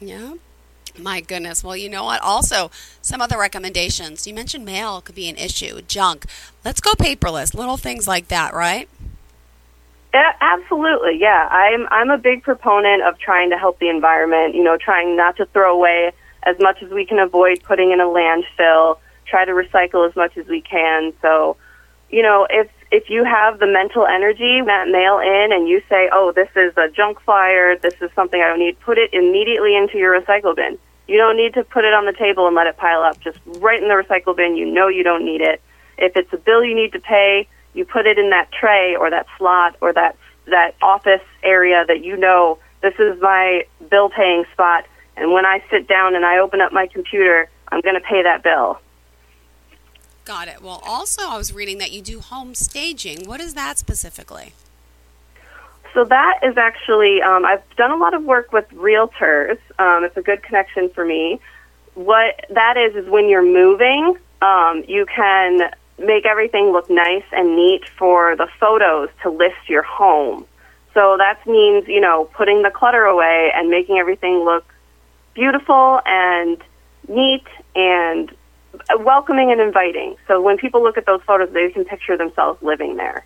yeah. 0.00 0.34
My 0.98 1.20
goodness. 1.20 1.62
Well, 1.62 1.76
you 1.76 1.88
know 1.88 2.04
what? 2.04 2.20
Also, 2.22 2.70
some 3.02 3.20
other 3.20 3.38
recommendations. 3.38 4.26
You 4.26 4.34
mentioned 4.34 4.64
mail 4.64 5.00
could 5.00 5.14
be 5.14 5.28
an 5.28 5.36
issue, 5.36 5.80
junk. 5.82 6.26
Let's 6.64 6.80
go 6.80 6.92
paperless, 6.92 7.54
little 7.54 7.76
things 7.76 8.08
like 8.08 8.28
that, 8.28 8.52
right? 8.52 8.88
Yeah, 10.12 10.32
absolutely. 10.40 11.18
Yeah, 11.20 11.48
I'm 11.50 11.86
I'm 11.90 12.10
a 12.10 12.18
big 12.18 12.42
proponent 12.42 13.02
of 13.02 13.18
trying 13.18 13.50
to 13.50 13.58
help 13.58 13.78
the 13.78 13.88
environment. 13.88 14.54
You 14.54 14.64
know, 14.64 14.76
trying 14.76 15.16
not 15.16 15.36
to 15.36 15.46
throw 15.46 15.74
away 15.74 16.12
as 16.44 16.56
much 16.58 16.82
as 16.82 16.90
we 16.90 17.04
can 17.04 17.18
avoid 17.18 17.62
putting 17.62 17.92
in 17.92 18.00
a 18.00 18.04
landfill. 18.04 18.98
Try 19.26 19.44
to 19.44 19.52
recycle 19.52 20.08
as 20.08 20.16
much 20.16 20.36
as 20.38 20.46
we 20.46 20.62
can. 20.62 21.12
So, 21.20 21.56
you 22.08 22.22
know, 22.22 22.46
if 22.48 22.68
if 22.90 23.10
you 23.10 23.24
have 23.24 23.58
the 23.58 23.66
mental 23.66 24.06
energy 24.06 24.62
that 24.64 24.88
mail 24.88 25.18
in 25.18 25.52
and 25.52 25.68
you 25.68 25.82
say, 25.88 26.08
"Oh, 26.12 26.32
this 26.32 26.48
is 26.56 26.76
a 26.76 26.88
junk 26.88 27.20
flyer. 27.20 27.76
This 27.76 27.94
is 28.00 28.10
something 28.14 28.40
I 28.40 28.48
don't 28.48 28.58
need," 28.58 28.80
put 28.80 28.98
it 28.98 29.12
immediately 29.12 29.76
into 29.76 29.98
your 29.98 30.18
recycle 30.18 30.56
bin. 30.56 30.78
You 31.06 31.16
don't 31.16 31.36
need 31.36 31.54
to 31.54 31.64
put 31.64 31.84
it 31.84 31.94
on 31.94 32.06
the 32.06 32.12
table 32.12 32.46
and 32.46 32.56
let 32.56 32.66
it 32.66 32.76
pile 32.76 33.02
up. 33.02 33.20
Just 33.20 33.38
right 33.60 33.82
in 33.82 33.88
the 33.88 33.94
recycle 33.94 34.36
bin. 34.36 34.56
You 34.56 34.66
know 34.66 34.88
you 34.88 35.02
don't 35.02 35.24
need 35.24 35.40
it. 35.40 35.60
If 35.96 36.16
it's 36.16 36.32
a 36.32 36.36
bill 36.38 36.64
you 36.64 36.74
need 36.74 36.92
to 36.92 37.00
pay, 37.00 37.48
you 37.74 37.84
put 37.84 38.06
it 38.06 38.18
in 38.18 38.30
that 38.30 38.50
tray 38.52 38.96
or 38.96 39.10
that 39.10 39.26
slot 39.36 39.76
or 39.80 39.92
that 39.92 40.16
that 40.46 40.74
office 40.80 41.22
area 41.42 41.84
that 41.86 42.02
you 42.02 42.16
know 42.16 42.58
this 42.80 42.94
is 42.98 43.20
my 43.20 43.64
bill 43.90 44.08
paying 44.08 44.44
spot. 44.52 44.84
And 45.16 45.32
when 45.32 45.44
I 45.44 45.62
sit 45.70 45.88
down 45.88 46.14
and 46.14 46.24
I 46.24 46.38
open 46.38 46.60
up 46.60 46.72
my 46.72 46.86
computer, 46.86 47.48
I'm 47.70 47.80
going 47.80 47.96
to 47.96 48.00
pay 48.00 48.22
that 48.22 48.42
bill. 48.42 48.80
Got 50.28 50.48
it. 50.48 50.60
Well, 50.60 50.82
also, 50.84 51.22
I 51.22 51.38
was 51.38 51.54
reading 51.54 51.78
that 51.78 51.90
you 51.90 52.02
do 52.02 52.20
home 52.20 52.54
staging. 52.54 53.26
What 53.26 53.40
is 53.40 53.54
that 53.54 53.78
specifically? 53.78 54.52
So 55.94 56.04
that 56.04 56.40
is 56.42 56.58
actually, 56.58 57.22
um, 57.22 57.46
I've 57.46 57.62
done 57.76 57.92
a 57.92 57.96
lot 57.96 58.12
of 58.12 58.24
work 58.24 58.52
with 58.52 58.68
realtors. 58.72 59.56
Um, 59.78 60.04
it's 60.04 60.18
a 60.18 60.20
good 60.20 60.42
connection 60.42 60.90
for 60.90 61.02
me. 61.02 61.40
What 61.94 62.44
that 62.50 62.76
is, 62.76 62.94
is 62.94 63.08
when 63.08 63.30
you're 63.30 63.40
moving, 63.40 64.18
um, 64.42 64.84
you 64.86 65.06
can 65.06 65.70
make 65.98 66.26
everything 66.26 66.72
look 66.72 66.90
nice 66.90 67.24
and 67.32 67.56
neat 67.56 67.88
for 67.88 68.36
the 68.36 68.48
photos 68.60 69.08
to 69.22 69.30
list 69.30 69.66
your 69.66 69.82
home. 69.82 70.44
So 70.92 71.16
that 71.16 71.40
means, 71.46 71.88
you 71.88 72.02
know, 72.02 72.26
putting 72.34 72.62
the 72.62 72.70
clutter 72.70 73.04
away 73.04 73.50
and 73.54 73.70
making 73.70 73.96
everything 73.96 74.44
look 74.44 74.66
beautiful 75.32 76.02
and 76.04 76.62
neat 77.08 77.46
and 77.74 78.30
welcoming 78.98 79.50
and 79.50 79.60
inviting. 79.60 80.16
So 80.26 80.40
when 80.40 80.56
people 80.56 80.82
look 80.82 80.98
at 80.98 81.06
those 81.06 81.22
photos, 81.22 81.52
they 81.52 81.70
can 81.70 81.84
picture 81.84 82.16
themselves 82.16 82.62
living 82.62 82.96
there. 82.96 83.24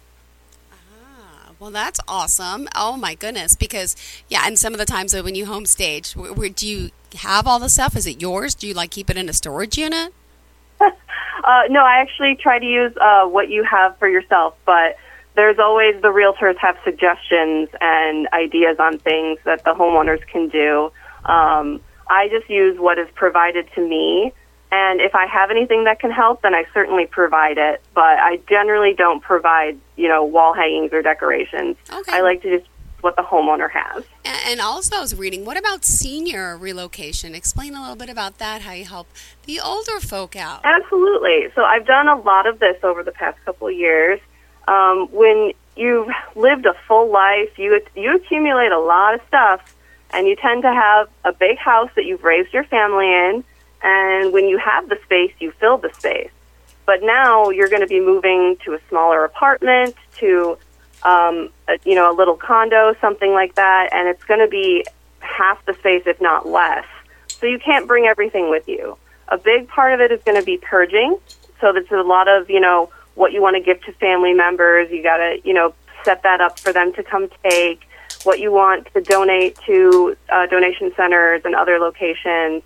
Ah, 0.72 1.50
well, 1.58 1.70
that's 1.70 2.00
awesome. 2.08 2.68
Oh 2.74 2.96
my 2.96 3.14
goodness! 3.14 3.56
Because 3.56 3.96
yeah, 4.28 4.42
and 4.46 4.58
some 4.58 4.72
of 4.72 4.78
the 4.78 4.86
times 4.86 5.14
when 5.14 5.34
you 5.34 5.46
home 5.46 5.66
stage, 5.66 6.12
where, 6.12 6.32
where, 6.32 6.48
do 6.48 6.66
you 6.66 6.90
have 7.16 7.46
all 7.46 7.58
the 7.58 7.68
stuff? 7.68 7.96
Is 7.96 8.06
it 8.06 8.20
yours? 8.20 8.54
Do 8.54 8.66
you 8.66 8.74
like 8.74 8.90
keep 8.90 9.10
it 9.10 9.16
in 9.16 9.28
a 9.28 9.32
storage 9.32 9.76
unit? 9.78 10.12
uh, 10.80 11.62
no, 11.70 11.84
I 11.84 11.98
actually 11.98 12.36
try 12.36 12.58
to 12.58 12.66
use 12.66 12.96
uh, 13.00 13.26
what 13.26 13.48
you 13.48 13.64
have 13.64 13.98
for 13.98 14.08
yourself, 14.08 14.54
but 14.64 14.96
there's 15.34 15.58
always 15.58 16.00
the 16.02 16.08
realtors 16.08 16.56
have 16.58 16.76
suggestions 16.84 17.68
and 17.80 18.28
ideas 18.32 18.78
on 18.78 18.98
things 18.98 19.38
that 19.44 19.64
the 19.64 19.70
homeowners 19.70 20.26
can 20.26 20.48
do. 20.48 20.92
Um, 21.24 21.80
I 22.10 22.28
just 22.28 22.50
use 22.50 22.78
what 22.78 22.98
is 22.98 23.08
provided 23.14 23.66
to 23.74 23.80
me. 23.80 24.32
And 24.72 25.02
if 25.02 25.14
I 25.14 25.26
have 25.26 25.50
anything 25.50 25.84
that 25.84 26.00
can 26.00 26.10
help, 26.10 26.40
then 26.40 26.54
I 26.54 26.64
certainly 26.72 27.04
provide 27.06 27.58
it. 27.58 27.82
But 27.94 28.18
I 28.18 28.40
generally 28.48 28.94
don't 28.94 29.22
provide, 29.22 29.78
you 29.96 30.08
know, 30.08 30.24
wall 30.24 30.54
hangings 30.54 30.94
or 30.94 31.02
decorations. 31.02 31.76
Okay. 31.92 32.10
I 32.10 32.22
like 32.22 32.40
to 32.42 32.58
just 32.58 32.68
what 33.02 33.16
the 33.16 33.22
homeowner 33.22 33.70
has. 33.70 34.04
And 34.24 34.60
also, 34.60 34.96
I 34.96 35.00
was 35.00 35.14
reading, 35.14 35.44
what 35.44 35.58
about 35.58 35.84
senior 35.84 36.56
relocation? 36.56 37.34
Explain 37.34 37.74
a 37.74 37.80
little 37.82 37.96
bit 37.96 38.08
about 38.08 38.38
that, 38.38 38.62
how 38.62 38.72
you 38.72 38.86
help 38.86 39.08
the 39.44 39.60
older 39.60 40.00
folk 40.00 40.36
out. 40.36 40.64
Absolutely. 40.64 41.48
So 41.54 41.64
I've 41.64 41.86
done 41.86 42.08
a 42.08 42.18
lot 42.18 42.46
of 42.46 42.58
this 42.58 42.76
over 42.82 43.02
the 43.02 43.12
past 43.12 43.38
couple 43.44 43.68
of 43.68 43.74
years. 43.74 44.20
Um, 44.68 45.08
when 45.10 45.52
you've 45.76 46.08
lived 46.34 46.64
a 46.64 46.74
full 46.88 47.10
life, 47.10 47.58
you 47.58 47.78
you 47.94 48.16
accumulate 48.16 48.72
a 48.72 48.80
lot 48.80 49.14
of 49.14 49.20
stuff, 49.28 49.74
and 50.12 50.26
you 50.26 50.36
tend 50.36 50.62
to 50.62 50.72
have 50.72 51.08
a 51.24 51.32
big 51.32 51.58
house 51.58 51.90
that 51.96 52.04
you've 52.04 52.24
raised 52.24 52.54
your 52.54 52.64
family 52.64 53.06
in. 53.06 53.44
And 53.82 54.32
when 54.32 54.48
you 54.48 54.58
have 54.58 54.88
the 54.88 54.98
space, 55.04 55.32
you 55.38 55.52
fill 55.52 55.78
the 55.78 55.92
space. 55.94 56.30
But 56.86 57.02
now 57.02 57.50
you're 57.50 57.68
going 57.68 57.82
to 57.82 57.86
be 57.88 58.00
moving 58.00 58.56
to 58.64 58.74
a 58.74 58.78
smaller 58.88 59.24
apartment, 59.24 59.94
to 60.18 60.58
um, 61.04 61.50
a, 61.68 61.78
you 61.84 61.94
know, 61.94 62.12
a 62.12 62.16
little 62.16 62.36
condo, 62.36 62.94
something 63.00 63.32
like 63.32 63.54
that, 63.56 63.88
and 63.92 64.08
it's 64.08 64.22
going 64.24 64.40
to 64.40 64.48
be 64.48 64.84
half 65.20 65.64
the 65.66 65.74
space, 65.74 66.02
if 66.06 66.20
not 66.20 66.46
less. 66.46 66.84
So 67.28 67.46
you 67.46 67.58
can't 67.58 67.86
bring 67.86 68.06
everything 68.06 68.50
with 68.50 68.68
you. 68.68 68.96
A 69.28 69.38
big 69.38 69.68
part 69.68 69.94
of 69.94 70.00
it 70.00 70.12
is 70.12 70.22
going 70.24 70.38
to 70.38 70.44
be 70.44 70.58
purging. 70.58 71.18
So 71.60 71.72
there's 71.72 71.90
a 71.90 72.02
lot 72.02 72.28
of, 72.28 72.50
you 72.50 72.60
know, 72.60 72.90
what 73.14 73.32
you 73.32 73.42
want 73.42 73.56
to 73.56 73.62
give 73.62 73.82
to 73.84 73.92
family 73.92 74.32
members. 74.32 74.90
You 74.90 75.02
got 75.02 75.18
to, 75.18 75.40
you 75.44 75.54
know, 75.54 75.74
set 76.04 76.22
that 76.24 76.40
up 76.40 76.58
for 76.58 76.72
them 76.72 76.92
to 76.94 77.02
come 77.02 77.28
take. 77.42 77.82
What 78.24 78.38
you 78.38 78.52
want 78.52 78.92
to 78.94 79.00
donate 79.00 79.58
to 79.66 80.16
uh, 80.28 80.46
donation 80.46 80.92
centers 80.96 81.42
and 81.44 81.54
other 81.54 81.78
locations, 81.78 82.62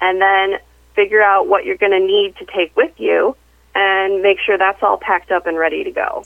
and 0.00 0.20
then 0.20 0.58
figure 0.94 1.22
out 1.22 1.46
what 1.46 1.64
you're 1.64 1.76
going 1.76 1.92
to 1.92 2.06
need 2.06 2.36
to 2.36 2.46
take 2.46 2.74
with 2.76 2.98
you, 2.98 3.36
and 3.74 4.22
make 4.22 4.38
sure 4.40 4.56
that's 4.56 4.82
all 4.82 4.96
packed 4.96 5.30
up 5.30 5.46
and 5.46 5.58
ready 5.58 5.84
to 5.84 5.90
go. 5.90 6.24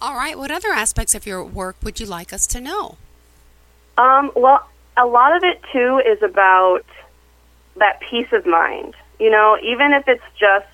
All 0.00 0.14
right. 0.14 0.38
What 0.38 0.50
other 0.50 0.70
aspects 0.70 1.14
of 1.14 1.26
your 1.26 1.44
work 1.44 1.76
would 1.82 2.00
you 2.00 2.06
like 2.06 2.32
us 2.32 2.46
to 2.48 2.60
know? 2.60 2.96
Um, 3.98 4.32
well, 4.34 4.66
a 4.96 5.06
lot 5.06 5.36
of 5.36 5.44
it 5.44 5.60
too 5.72 6.00
is 6.06 6.22
about 6.22 6.84
that 7.76 8.00
peace 8.00 8.32
of 8.32 8.46
mind. 8.46 8.94
You 9.18 9.30
know, 9.30 9.58
even 9.62 9.92
if 9.92 10.08
it's 10.08 10.24
just 10.38 10.66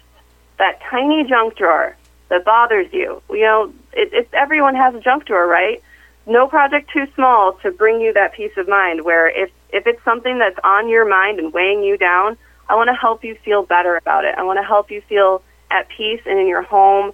that 0.59 0.81
tiny 0.89 1.25
junk 1.25 1.57
drawer 1.57 1.97
that 2.29 2.45
bothers 2.45 2.93
you. 2.93 3.23
You 3.31 3.43
know, 3.43 3.73
it, 3.93 4.11
it's 4.13 4.33
everyone 4.33 4.75
has 4.75 4.95
a 4.95 5.01
junk 5.01 5.27
drawer, 5.27 5.47
right? 5.47 5.83
No 6.27 6.49
project 6.49 6.91
too 6.91 7.07
small 7.15 7.53
to 7.63 7.71
bring 7.71 8.01
you 8.01 8.13
that 8.15 8.33
peace 8.35 8.57
of 8.57 8.69
mind. 8.69 9.05
Where 9.05 9.29
if 9.29 9.51
if 9.71 9.87
it's 9.87 10.03
something 10.05 10.39
that's 10.39 10.59
on 10.65 10.89
your 10.89 11.09
mind 11.09 11.39
and 11.39 11.53
weighing 11.53 11.83
you 11.83 11.97
down, 11.97 12.37
I 12.69 12.75
want 12.75 12.89
to 12.89 12.95
help 12.95 13.25
you 13.25 13.37
feel 13.45 13.63
better 13.63 13.97
about 13.97 14.25
it. 14.25 14.35
I 14.37 14.43
want 14.43 14.59
to 14.59 14.65
help 14.65 14.91
you 14.91 15.01
feel 15.03 15.43
at 15.71 15.89
peace 15.89 16.21
and 16.27 16.39
in 16.39 16.47
your 16.47 16.63
home 16.63 17.13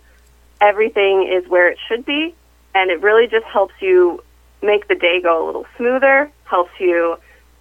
everything 0.63 1.29
is 1.29 1.47
where 1.49 1.69
it 1.69 1.79
should 1.89 2.07
be, 2.07 2.35
and 2.75 2.91
it 2.91 3.03
really 3.03 3.27
just 3.27 3.45
helps 3.45 3.75
you 3.81 4.23
make 4.63 4.87
the 4.89 4.95
day 4.95 5.21
go 5.21 5.45
a 5.45 5.47
little 5.47 5.67
smoother, 5.77 6.31
helps 6.45 6.71
you 6.79 7.17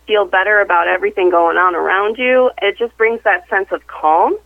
feel 0.05 0.25
better 0.25 0.61
about 0.61 0.87
everything 0.87 1.31
going 1.31 1.57
on 1.57 1.75
around 1.75 2.17
you. 2.17 2.51
It 2.61 2.77
just 2.77 2.95
brings 2.97 3.21
that 3.23 3.49
sense 3.49 3.69
of 3.71 3.85
calm. 3.87 4.37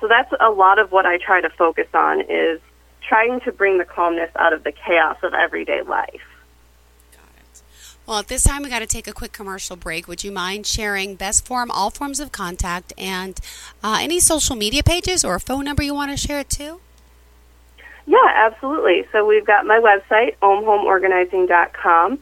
So 0.00 0.08
that's 0.08 0.32
a 0.40 0.50
lot 0.50 0.78
of 0.78 0.90
what 0.90 1.04
I 1.06 1.18
try 1.18 1.40
to 1.40 1.50
focus 1.50 1.88
on 1.92 2.22
is 2.22 2.60
trying 3.06 3.40
to 3.40 3.52
bring 3.52 3.78
the 3.78 3.84
calmness 3.84 4.30
out 4.36 4.52
of 4.52 4.64
the 4.64 4.72
chaos 4.72 5.18
of 5.22 5.34
everyday 5.34 5.82
life. 5.82 6.22
Well, 8.08 8.18
at 8.20 8.28
this 8.28 8.42
time, 8.42 8.62
we 8.62 8.70
got 8.70 8.78
to 8.78 8.86
take 8.86 9.06
a 9.06 9.12
quick 9.12 9.32
commercial 9.32 9.76
break. 9.76 10.08
Would 10.08 10.24
you 10.24 10.32
mind 10.32 10.66
sharing 10.66 11.14
best 11.14 11.44
form, 11.44 11.70
all 11.70 11.90
forms 11.90 12.20
of 12.20 12.32
contact, 12.32 12.94
and 12.96 13.38
uh, 13.84 13.98
any 14.00 14.18
social 14.18 14.56
media 14.56 14.82
pages 14.82 15.26
or 15.26 15.34
a 15.34 15.40
phone 15.40 15.66
number 15.66 15.82
you 15.82 15.92
want 15.92 16.10
to 16.10 16.16
share 16.16 16.40
it 16.40 16.48
to? 16.48 16.80
Yeah, 18.06 18.32
absolutely. 18.34 19.04
So 19.12 19.26
we've 19.26 19.44
got 19.44 19.66
my 19.66 19.78
website, 19.78 20.36
omhomeorganizing.com. 20.40 22.18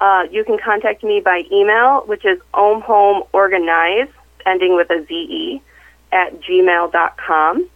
Uh, 0.00 0.22
you 0.30 0.42
can 0.42 0.56
contact 0.56 1.04
me 1.04 1.20
by 1.20 1.42
email, 1.52 2.00
which 2.06 2.24
is 2.24 2.40
omhomeorganize, 2.54 4.08
ending 4.46 4.74
with 4.74 4.88
a 4.88 5.04
Z-E, 5.06 5.60
at 6.12 6.40
gmail.com. 6.40 7.68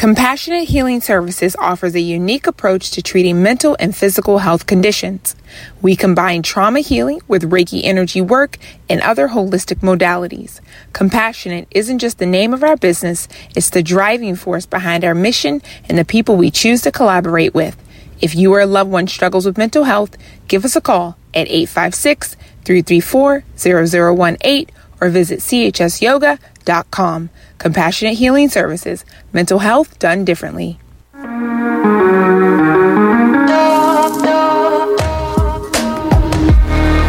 Compassionate 0.00 0.66
Healing 0.66 1.02
Services 1.02 1.54
offers 1.58 1.94
a 1.94 2.00
unique 2.00 2.46
approach 2.46 2.90
to 2.92 3.02
treating 3.02 3.42
mental 3.42 3.76
and 3.78 3.94
physical 3.94 4.38
health 4.38 4.64
conditions. 4.64 5.36
We 5.82 5.94
combine 5.94 6.42
trauma 6.42 6.80
healing 6.80 7.20
with 7.28 7.50
Reiki 7.50 7.82
energy 7.84 8.22
work 8.22 8.56
and 8.88 9.02
other 9.02 9.28
holistic 9.28 9.80
modalities. 9.80 10.58
Compassionate 10.94 11.68
isn't 11.70 11.98
just 11.98 12.16
the 12.16 12.24
name 12.24 12.54
of 12.54 12.64
our 12.64 12.78
business, 12.78 13.28
it's 13.54 13.68
the 13.68 13.82
driving 13.82 14.36
force 14.36 14.64
behind 14.64 15.04
our 15.04 15.14
mission 15.14 15.60
and 15.86 15.98
the 15.98 16.06
people 16.06 16.34
we 16.34 16.50
choose 16.50 16.80
to 16.80 16.90
collaborate 16.90 17.52
with. 17.52 17.76
If 18.22 18.34
you 18.34 18.54
or 18.54 18.60
a 18.60 18.66
loved 18.66 18.90
one 18.90 19.06
struggles 19.06 19.44
with 19.44 19.58
mental 19.58 19.84
health, 19.84 20.16
give 20.48 20.64
us 20.64 20.76
a 20.76 20.80
call 20.80 21.18
at 21.34 21.46
856 21.46 22.36
334 22.64 23.44
0018 23.54 24.66
or 25.00 25.10
visit 25.10 25.40
chsyoga.com. 25.40 27.30
Compassionate 27.58 28.14
Healing 28.14 28.48
Services, 28.48 29.04
mental 29.32 29.58
health 29.58 29.98
done 29.98 30.24
differently. 30.24 30.78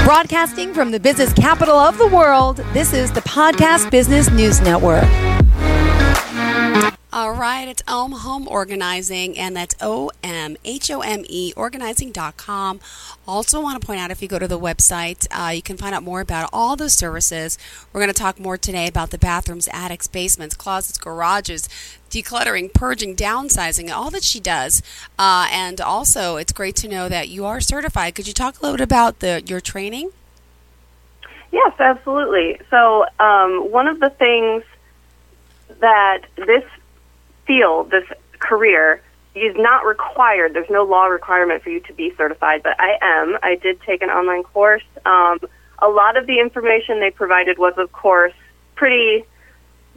Broadcasting 0.04 0.74
from 0.74 0.92
the 0.92 1.00
business 1.00 1.32
capital 1.34 1.76
of 1.76 1.98
the 1.98 2.08
world, 2.08 2.58
this 2.74 2.94
is 2.94 3.12
the 3.12 3.22
Podcast 3.22 3.90
Business 3.92 4.30
News 4.30 4.62
Network. 4.62 5.04
All 7.14 7.34
right, 7.34 7.68
it's 7.68 7.84
Om 7.90 8.14
Home 8.14 8.48
Organizing, 8.48 9.38
and 9.38 9.54
that's 9.54 9.76
O 9.82 10.12
M 10.24 10.56
H 10.64 10.90
O 10.90 11.02
M 11.02 11.26
E 11.28 11.52
organizing.com. 11.58 12.80
Also, 13.28 13.62
want 13.62 13.82
to 13.82 13.86
point 13.86 14.00
out 14.00 14.12
if 14.12 14.22
you 14.22 14.30
go 14.30 14.40
to 14.40 14.48
the 14.48 14.58
website, 14.58 15.28
uh, 15.30 15.50
you 15.50 15.62
can 15.62 15.76
find 15.76 15.94
out 15.94 16.04
more 16.04 16.22
about 16.22 16.50
all 16.54 16.78
those 16.78 16.94
services. 16.94 17.58
We're 17.92 18.00
going 18.00 18.14
to 18.14 18.18
talk 18.18 18.40
more 18.40 18.58
today 18.58 18.88
about 18.88 19.10
the 19.10 19.18
bathrooms, 19.18 19.68
attics, 19.74 20.08
basements, 20.08 20.56
closets, 20.56 20.98
garages, 20.98 21.68
decluttering, 22.10 22.74
purging, 22.74 23.14
downsizing, 23.14 23.92
all 23.92 24.10
that 24.12 24.24
she 24.24 24.40
does. 24.40 24.82
Uh, 25.20 25.50
and 25.52 25.82
also, 25.82 26.38
it's 26.38 26.54
great 26.54 26.78
to 26.78 26.88
know 26.88 27.10
that 27.10 27.28
you 27.28 27.44
are 27.44 27.60
certified. 27.60 28.16
Could 28.16 28.30
you 28.30 28.34
talk 28.34 28.58
a 28.58 28.64
little 28.64 28.78
bit 28.78 28.84
about 28.86 29.20
the 29.20 29.44
your 29.46 29.60
training? 29.60 30.12
Yes, 31.52 31.74
absolutely. 31.78 32.62
So, 32.70 33.06
um, 33.20 33.70
one 33.70 33.90
of 33.90 34.00
the 34.00 34.12
things 34.12 34.64
that 35.82 36.22
this 36.38 36.64
field, 37.52 37.92
this 37.92 38.06
career, 38.40 39.02
is 39.36 39.54
not 39.58 39.86
required. 39.86 40.54
There's 40.54 40.70
no 40.70 40.84
law 40.84 41.06
requirement 41.08 41.64
for 41.64 41.70
you 41.70 41.82
to 41.82 41.94
be 41.94 42.14
certified, 42.16 42.64
but 42.64 42.80
I 42.80 42.98
am. 43.02 43.38
I 43.44 43.56
did 43.56 43.82
take 43.82 44.02
an 44.02 44.10
online 44.10 44.44
course. 44.44 44.84
Um, 45.06 45.40
a 45.80 45.90
lot 45.90 46.16
of 46.16 46.28
the 46.28 46.40
information 46.40 47.02
they 47.02 47.12
provided 47.12 47.58
was, 47.58 47.74
of 47.78 47.92
course, 47.92 48.34
pretty 48.76 49.26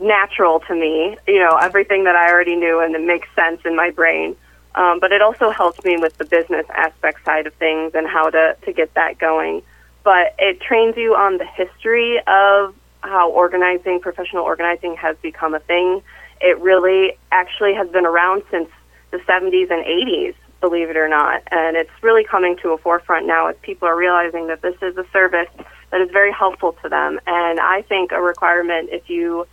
natural 0.01 0.61
to 0.67 0.75
me. 0.75 1.17
You 1.29 1.39
know, 1.39 1.57
everything 1.57 2.05
that 2.05 2.17
I 2.17 2.29
already 2.33 2.57
knew 2.57 2.81
and 2.81 2.93
it 2.97 3.05
makes 3.07 3.29
sense 3.37 3.61
in 3.65 3.77
my 3.77 3.91
brain. 3.91 4.35
Um, 4.75 4.99
but 4.99 5.13
it 5.13 5.23
also 5.23 5.51
helped 5.51 5.85
me 5.85 5.97
with 5.97 6.19
the 6.19 6.25
business 6.25 6.67
aspect 6.71 7.25
side 7.25 7.47
of 7.47 7.55
things 7.55 7.93
and 7.95 8.09
how 8.09 8.31
to, 8.31 8.57
to 8.65 8.73
get 8.73 8.95
that 8.95 9.19
going. 9.19 9.63
But 10.03 10.35
it 10.41 10.61
trains 10.61 10.97
you 10.97 11.15
on 11.15 11.39
the 11.39 11.47
history 11.47 12.19
of 12.27 12.75
how 13.01 13.31
organizing, 13.31 14.01
professional 14.01 14.43
organizing 14.43 14.97
has 14.97 15.17
become 15.23 15.55
a 15.55 15.61
thing 15.61 16.03
it 16.45 16.61
really 16.61 17.17
actually 17.33 17.73
has 17.75 17.89
been 17.89 18.05
around 18.05 18.43
since 18.51 18.69
the 19.11 19.17
70s 19.19 19.71
and 19.71 19.85
80s, 19.85 20.35
believe 20.61 20.91
it 20.91 20.97
or 20.97 21.09
not. 21.09 21.43
And 21.51 21.75
it's 21.75 21.91
really 22.03 22.23
coming 22.23 22.59
to 22.59 22.73
a 22.73 22.79
forefront 22.79 23.27
now 23.27 23.49
as 23.49 23.57
people 23.63 23.89
are 23.89 23.97
realizing 23.97 24.49
that 24.49 24.61
this 24.61 24.77
is 24.83 24.97
a 24.99 25.07
service 25.11 25.49
that 25.91 26.03
is 26.03 26.11
very 26.11 26.33
helpful 26.33 26.73
to 26.83 26.89
them. 26.91 27.19
And 27.27 27.59
I 27.59 27.83
think 27.83 28.13
a 28.13 28.21
requirement 28.21 28.91
if 28.93 29.09
you 29.09 29.47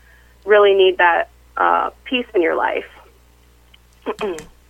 really 0.46 0.74
need 0.74 0.98
that 0.98 1.30
uh, 1.56 1.92
peace 2.04 2.26
in 2.36 2.42
your 2.42 2.56
life. 2.56 2.90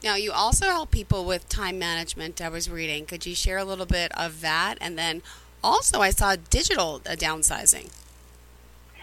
now, 0.03 0.15
you 0.15 0.31
also 0.31 0.65
help 0.67 0.91
people 0.91 1.25
with 1.25 1.49
time 1.49 1.79
management, 1.79 2.39
I 2.39 2.49
was 2.49 2.69
reading. 2.69 3.05
Could 3.05 3.25
you 3.25 3.33
share 3.33 3.57
a 3.57 3.63
little 3.63 3.85
bit 3.87 4.11
of 4.15 4.41
that? 4.41 4.75
And 4.79 4.97
then 4.97 5.23
also, 5.63 6.01
I 6.01 6.11
saw 6.11 6.35
digital 6.35 7.01
uh, 7.05 7.11
downsizing. 7.11 7.91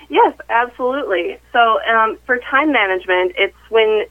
Yes, 0.08 0.34
absolutely. 0.48 1.38
So 1.52 1.80
um, 1.82 2.18
for 2.24 2.38
time 2.38 2.72
management, 2.72 3.32
it's 3.36 3.56
when 3.68 4.06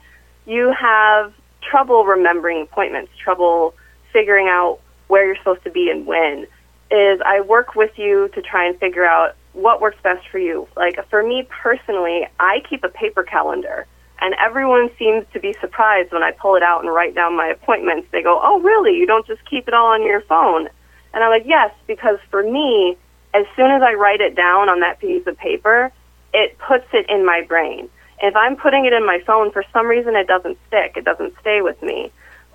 you 0.46 0.74
have 0.80 1.34
trouble 1.62 2.06
remembering 2.06 2.62
appointments, 2.62 3.12
trouble 3.22 3.74
figuring 4.14 4.48
out 4.48 4.80
where 5.08 5.26
you're 5.26 5.38
supposed 5.38 5.64
to 5.64 5.72
be 5.72 5.90
and 5.90 6.06
when. 6.06 6.48
Is 6.90 7.20
I 7.26 7.42
work 7.42 7.76
with 7.76 7.92
you 7.98 8.30
to 8.30 8.42
try 8.42 8.66
and 8.68 8.80
figure 8.80 9.06
out 9.06 9.36
what 9.54 9.82
works 9.82 9.98
best 10.04 10.26
for 10.30 10.40
you. 10.40 10.68
Like 10.78 10.98
for 11.10 11.24
me 11.24 11.48
personally, 11.50 12.28
I 12.40 12.62
keep 12.70 12.84
a 12.84 12.90
paper 12.90 13.24
calendar. 13.24 13.86
And 14.20 14.34
everyone 14.36 14.90
seems 14.98 15.26
to 15.34 15.40
be 15.40 15.54
surprised 15.60 16.12
when 16.12 16.24
I 16.24 16.32
pull 16.32 16.56
it 16.56 16.64
out 16.64 16.84
and 16.84 16.94
write 16.94 17.14
down 17.14 17.36
my 17.36 17.48
appointments. 17.48 18.08
They 18.12 18.24
go, 18.24 18.40
Oh, 18.42 18.62
really? 18.62 18.96
You 18.96 19.06
don't 19.06 19.28
just 19.28 19.42
keep 19.50 19.68
it 19.68 19.74
all 19.74 19.88
on 19.88 20.04
your 20.04 20.22
phone? 20.22 20.70
And 21.14 21.24
I'm 21.24 21.30
like, 21.30 21.46
Yes, 21.46 21.74
because 21.88 22.18
for 22.30 22.44
me, 22.44 22.98
as 23.38 23.46
soon 23.56 23.70
as 23.70 23.82
I 23.84 23.94
write 23.94 24.20
it 24.20 24.36
down 24.36 24.68
on 24.68 24.80
that 24.80 25.00
piece 25.00 25.26
of 25.28 25.38
paper, 25.38 25.92
it 26.34 26.58
puts 26.58 26.88
it 26.94 27.08
in 27.08 27.24
my 27.24 27.44
brain. 27.48 27.88
If 28.20 28.36
I'm 28.36 28.56
putting 28.56 28.86
it 28.86 28.94
in 28.94 29.06
my 29.06 29.20
phone, 29.28 29.52
for 29.52 29.64
some 29.72 29.86
reason 29.86 30.16
it 30.16 30.28
doesn't 30.28 30.58
stick, 30.68 30.94
it 30.98 31.06
doesn't 31.06 31.34
stay 31.40 31.62
with 31.62 31.80
me. 31.84 32.12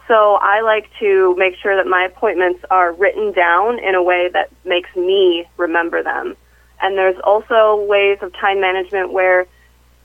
So 0.09 0.35
I 0.35 0.61
like 0.63 0.91
to 0.99 1.37
make 1.37 1.55
sure 1.57 1.77
that 1.77 1.87
my 1.87 2.05
appointments 2.05 2.65
are 2.69 2.93
written 2.93 3.33
down 3.33 3.79
in 3.79 3.95
a 3.95 4.03
way 4.03 4.29
that 4.33 4.51
makes 4.65 4.95
me 4.97 5.47
remember 5.57 6.03
them. 6.03 6.37
And 6.83 6.99
there's 6.99 7.19
also 7.23 7.85
ways 7.87 8.19
of 8.23 8.33
time 8.33 8.61
management 8.61 9.13
where 9.13 9.47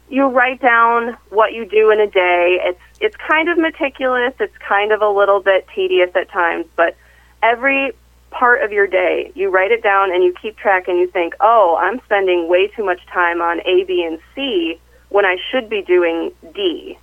you 0.09 0.27
write 0.27 0.61
down 0.61 1.17
what 1.29 1.53
you 1.53 1.65
do 1.65 1.89
in 1.89 1.99
a 1.99 2.07
day. 2.07 2.59
It's 2.61 2.79
it's 2.99 3.15
kind 3.15 3.49
of 3.49 3.57
meticulous, 3.57 4.33
it's 4.39 4.57
kind 4.59 4.91
of 4.91 5.01
a 5.01 5.09
little 5.09 5.41
bit 5.41 5.67
tedious 5.73 6.11
at 6.15 6.29
times, 6.29 6.65
but 6.75 6.95
every 7.41 7.93
part 8.31 8.63
of 8.63 8.71
your 8.71 8.87
day. 8.87 9.31
You 9.35 9.49
write 9.49 9.71
it 9.71 9.83
down 9.83 10.13
and 10.13 10.23
you 10.23 10.33
keep 10.41 10.57
track 10.57 10.87
and 10.87 10.97
you 10.97 11.07
think, 11.07 11.35
oh, 11.39 11.77
I'm 11.79 12.01
spending 12.05 12.47
way 12.47 12.67
too 12.67 12.83
much 12.83 13.05
time 13.07 13.41
on 13.41 13.61
A, 13.61 13.83
B, 13.83 14.03
and 14.03 14.19
C 14.35 14.79
when 15.09 15.25
I 15.25 15.37
should 15.51 15.69
be 15.69 15.81
doing 15.81 16.31
D. 16.53 16.97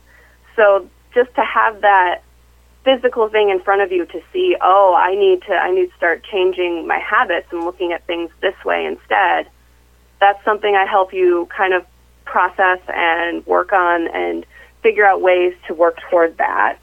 So 0.57 0.89
just 1.15 1.35
to 1.35 1.43
have 1.43 1.81
that 1.81 2.23
physical 2.85 3.29
thing 3.29 3.49
in 3.49 3.61
front 3.61 3.81
of 3.81 3.91
you 3.91 4.05
to 4.07 4.23
see, 4.33 4.57
oh, 4.61 4.95
I 4.95 5.15
need 5.15 5.43
to 5.43 5.55
I 5.55 5.73
need 5.73 5.91
to 5.91 5.97
start 5.97 6.25
changing 6.31 6.87
my 6.87 6.99
habits 6.99 7.47
and 7.51 7.65
looking 7.65 7.93
at 7.93 8.07
things 8.07 8.31
this 8.41 8.55
way 8.65 8.85
instead. 8.85 9.49
That's 10.21 10.43
something 10.45 10.75
I 10.75 10.85
help 10.85 11.13
you 11.13 11.49
kind 11.57 11.75
of 11.75 11.85
process 12.25 12.81
and 12.89 13.45
work 13.47 13.73
on 13.73 14.09
and 14.09 14.47
figure 14.83 15.05
out 15.05 15.21
ways 15.23 15.55
to 15.67 15.75
work 15.75 15.99
toward 16.11 16.37
that. 16.39 16.79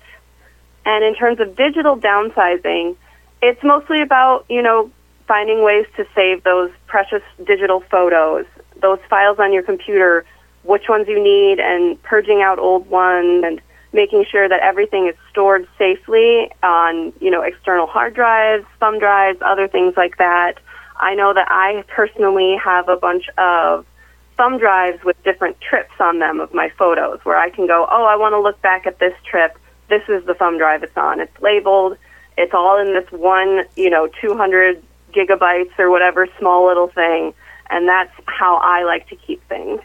And 0.85 1.03
in 1.03 1.15
terms 1.15 1.39
of 1.39 1.55
digital 1.55 1.97
downsizing, 1.97 2.97
it's 3.41 3.63
mostly 3.63 4.01
about, 4.01 4.45
you 4.49 4.61
know, 4.61 4.91
finding 5.27 5.63
ways 5.63 5.85
to 5.95 6.05
save 6.13 6.43
those 6.43 6.71
precious 6.87 7.23
digital 7.45 7.79
photos, 7.79 8.45
those 8.81 8.99
files 9.09 9.39
on 9.39 9.53
your 9.53 9.63
computer, 9.63 10.25
which 10.63 10.89
ones 10.89 11.07
you 11.07 11.21
need, 11.21 11.59
and 11.59 12.01
purging 12.03 12.41
out 12.41 12.59
old 12.59 12.89
ones 12.89 13.43
and 13.45 13.61
making 13.93 14.25
sure 14.29 14.47
that 14.47 14.61
everything 14.61 15.07
is 15.07 15.15
stored 15.29 15.67
safely 15.77 16.51
on, 16.63 17.11
you 17.19 17.29
know, 17.29 17.41
external 17.41 17.87
hard 17.87 18.13
drives, 18.13 18.65
thumb 18.79 18.99
drives, 18.99 19.39
other 19.41 19.67
things 19.67 19.93
like 19.97 20.17
that. 20.17 20.53
I 20.97 21.15
know 21.15 21.33
that 21.33 21.47
I 21.49 21.83
personally 21.87 22.55
have 22.63 22.87
a 22.89 22.95
bunch 22.95 23.27
of 23.37 23.85
thumb 24.37 24.59
drives 24.59 25.03
with 25.03 25.21
different 25.23 25.59
trips 25.59 25.93
on 25.99 26.19
them 26.19 26.39
of 26.39 26.53
my 26.53 26.69
photos 26.77 27.19
where 27.23 27.37
I 27.37 27.49
can 27.49 27.67
go, 27.67 27.87
oh, 27.89 28.05
I 28.05 28.15
want 28.15 28.33
to 28.33 28.39
look 28.39 28.61
back 28.61 28.85
at 28.85 28.99
this 28.99 29.13
trip. 29.25 29.57
This 29.89 30.03
is 30.07 30.25
the 30.25 30.35
thumb 30.35 30.57
drive 30.57 30.83
it's 30.83 30.95
on. 30.95 31.19
It's 31.19 31.41
labeled 31.41 31.97
it's 32.41 32.55
all 32.55 32.79
in 32.79 32.93
this 32.93 33.09
one, 33.11 33.65
you 33.75 33.91
know, 33.91 34.09
200 34.19 34.81
gigabytes 35.13 35.77
or 35.77 35.91
whatever 35.91 36.27
small 36.39 36.65
little 36.65 36.87
thing. 36.87 37.35
And 37.69 37.87
that's 37.87 38.11
how 38.25 38.57
I 38.57 38.83
like 38.83 39.07
to 39.09 39.15
keep 39.15 39.47
things. 39.47 39.79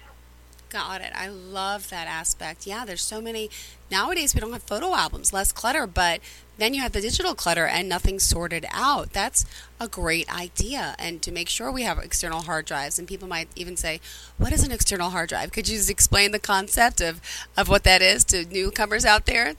Got 0.71 1.03
it. 1.03 1.13
I 1.15 1.29
love 1.29 1.91
that 1.91 2.09
aspect. 2.09 2.67
Yeah, 2.67 2.85
there's 2.85 3.03
so 3.03 3.21
many. 3.21 3.51
Nowadays, 3.91 4.35
we 4.35 4.41
don't 4.41 4.53
have 4.53 4.63
photo 4.63 4.95
albums, 4.95 5.33
less 5.33 5.53
clutter, 5.53 5.87
but 5.87 6.21
then 6.59 6.75
you 6.75 6.81
have 6.81 6.93
the 6.93 7.01
digital 7.01 7.35
clutter 7.35 7.67
and 7.67 7.89
nothing 7.89 8.19
sorted 8.19 8.67
out. 8.73 9.13
That's 9.13 9.45
a 9.79 9.87
great 9.87 10.35
idea. 10.35 10.97
And 10.99 11.23
to 11.23 11.31
make 11.31 11.49
sure 11.49 11.71
we 11.71 11.83
have 11.83 11.99
external 11.99 12.43
hard 12.43 12.65
drives, 12.65 12.99
and 12.99 13.07
people 13.07 13.29
might 13.29 13.49
even 13.55 13.77
say, 13.77 14.01
What 14.39 14.53
is 14.53 14.65
an 14.65 14.73
external 14.73 15.11
hard 15.11 15.29
drive? 15.29 15.53
Could 15.53 15.69
you 15.69 15.77
just 15.77 15.91
explain 15.91 16.33
the 16.33 16.39
concept 16.39 17.01
of, 17.01 17.21
of 17.57 17.69
what 17.69 17.85
that 17.85 18.03
is 18.03 18.25
to 18.25 18.47
newcomers 18.47 19.05
out 19.05 19.27
there? 19.27 19.55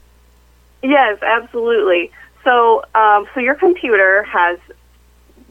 Yes, 0.82 1.22
absolutely. 1.22 2.10
So, 2.48 2.82
um, 2.94 3.26
so 3.34 3.40
your 3.40 3.56
computer 3.56 4.22
has 4.22 4.58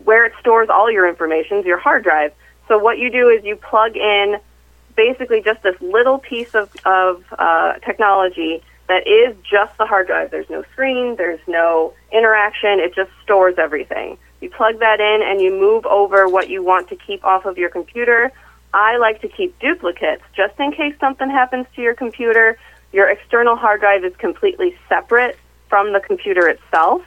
where 0.04 0.26
it 0.26 0.34
stores 0.40 0.68
all 0.68 0.90
your 0.92 1.08
information, 1.08 1.62
your 1.62 1.78
hard 1.78 2.04
drive. 2.04 2.34
So 2.68 2.80
what 2.80 2.98
you 2.98 3.12
do 3.12 3.30
is 3.30 3.46
you 3.46 3.56
plug 3.56 3.96
in 3.96 4.38
basically 4.96 5.44
just 5.44 5.62
this 5.62 5.80
little 5.80 6.18
piece 6.18 6.56
of, 6.56 6.76
of 6.86 7.24
uh, 7.38 7.74
technology 7.86 8.64
that 8.88 9.06
is 9.06 9.36
just 9.48 9.78
the 9.78 9.86
hard 9.86 10.08
drive. 10.08 10.32
There's 10.32 10.50
no 10.50 10.64
screen, 10.74 11.18
there's 11.18 11.40
no 11.46 11.94
interaction, 12.12 12.80
it 12.80 12.96
just 12.96 13.12
stores 13.22 13.60
everything. 13.60 14.18
You 14.42 14.50
plug 14.50 14.80
that 14.80 15.00
in 15.00 15.22
and 15.24 15.40
you 15.40 15.52
move 15.52 15.86
over 15.86 16.28
what 16.28 16.50
you 16.50 16.64
want 16.64 16.90
to 16.90 16.96
keep 16.96 17.24
off 17.24 17.46
of 17.46 17.60
your 17.60 17.70
computer. 17.70 18.32
I 18.74 18.98
like 18.98 19.22
to 19.22 19.28
keep 19.28 19.60
duplicates 19.60 20.24
just 20.36 20.60
in 20.60 20.72
case 20.72 20.96
something 21.00 21.30
happens 21.30 21.68
to 21.76 21.82
your 21.84 21.94
computer. 21.94 22.58
Your 22.92 23.08
external 23.08 23.56
hard 23.56 23.82
drive 23.82 24.04
is 24.04 24.16
completely 24.16 24.76
separate 24.90 25.38
from 25.70 25.94
the 25.94 26.00
computer 26.00 26.48
itself. 26.48 27.04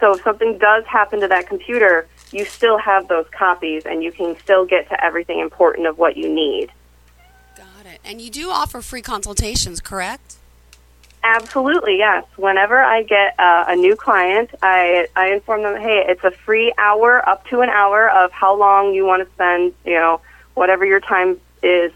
So 0.00 0.14
if 0.14 0.22
something 0.22 0.58
does 0.58 0.84
happen 0.86 1.20
to 1.20 1.28
that 1.28 1.46
computer, 1.46 2.08
you 2.32 2.44
still 2.44 2.78
have 2.78 3.08
those 3.08 3.26
copies 3.30 3.84
and 3.84 4.02
you 4.02 4.10
can 4.10 4.36
still 4.38 4.64
get 4.64 4.88
to 4.88 5.04
everything 5.04 5.38
important 5.38 5.86
of 5.86 5.98
what 5.98 6.16
you 6.16 6.28
need. 6.28 6.72
Got 7.56 7.86
it. 7.86 8.00
And 8.04 8.20
you 8.20 8.30
do 8.30 8.50
offer 8.50 8.80
free 8.80 9.02
consultations, 9.02 9.80
correct? 9.80 10.36
Absolutely, 11.24 11.98
yes. 11.98 12.24
Whenever 12.36 12.82
I 12.82 13.04
get 13.04 13.38
uh, 13.38 13.66
a 13.68 13.76
new 13.76 13.94
client, 13.94 14.50
I, 14.60 15.06
I 15.14 15.28
inform 15.28 15.62
them, 15.62 15.80
hey, 15.80 16.04
it's 16.08 16.24
a 16.24 16.32
free 16.32 16.72
hour, 16.78 17.26
up 17.28 17.46
to 17.48 17.60
an 17.60 17.68
hour 17.68 18.10
of 18.10 18.32
how 18.32 18.56
long 18.56 18.92
you 18.92 19.06
want 19.06 19.26
to 19.26 19.32
spend, 19.34 19.72
you 19.84 19.94
know, 19.94 20.20
whatever 20.54 20.84
your 20.84 21.00
time 21.00 21.40
is, 21.62 21.92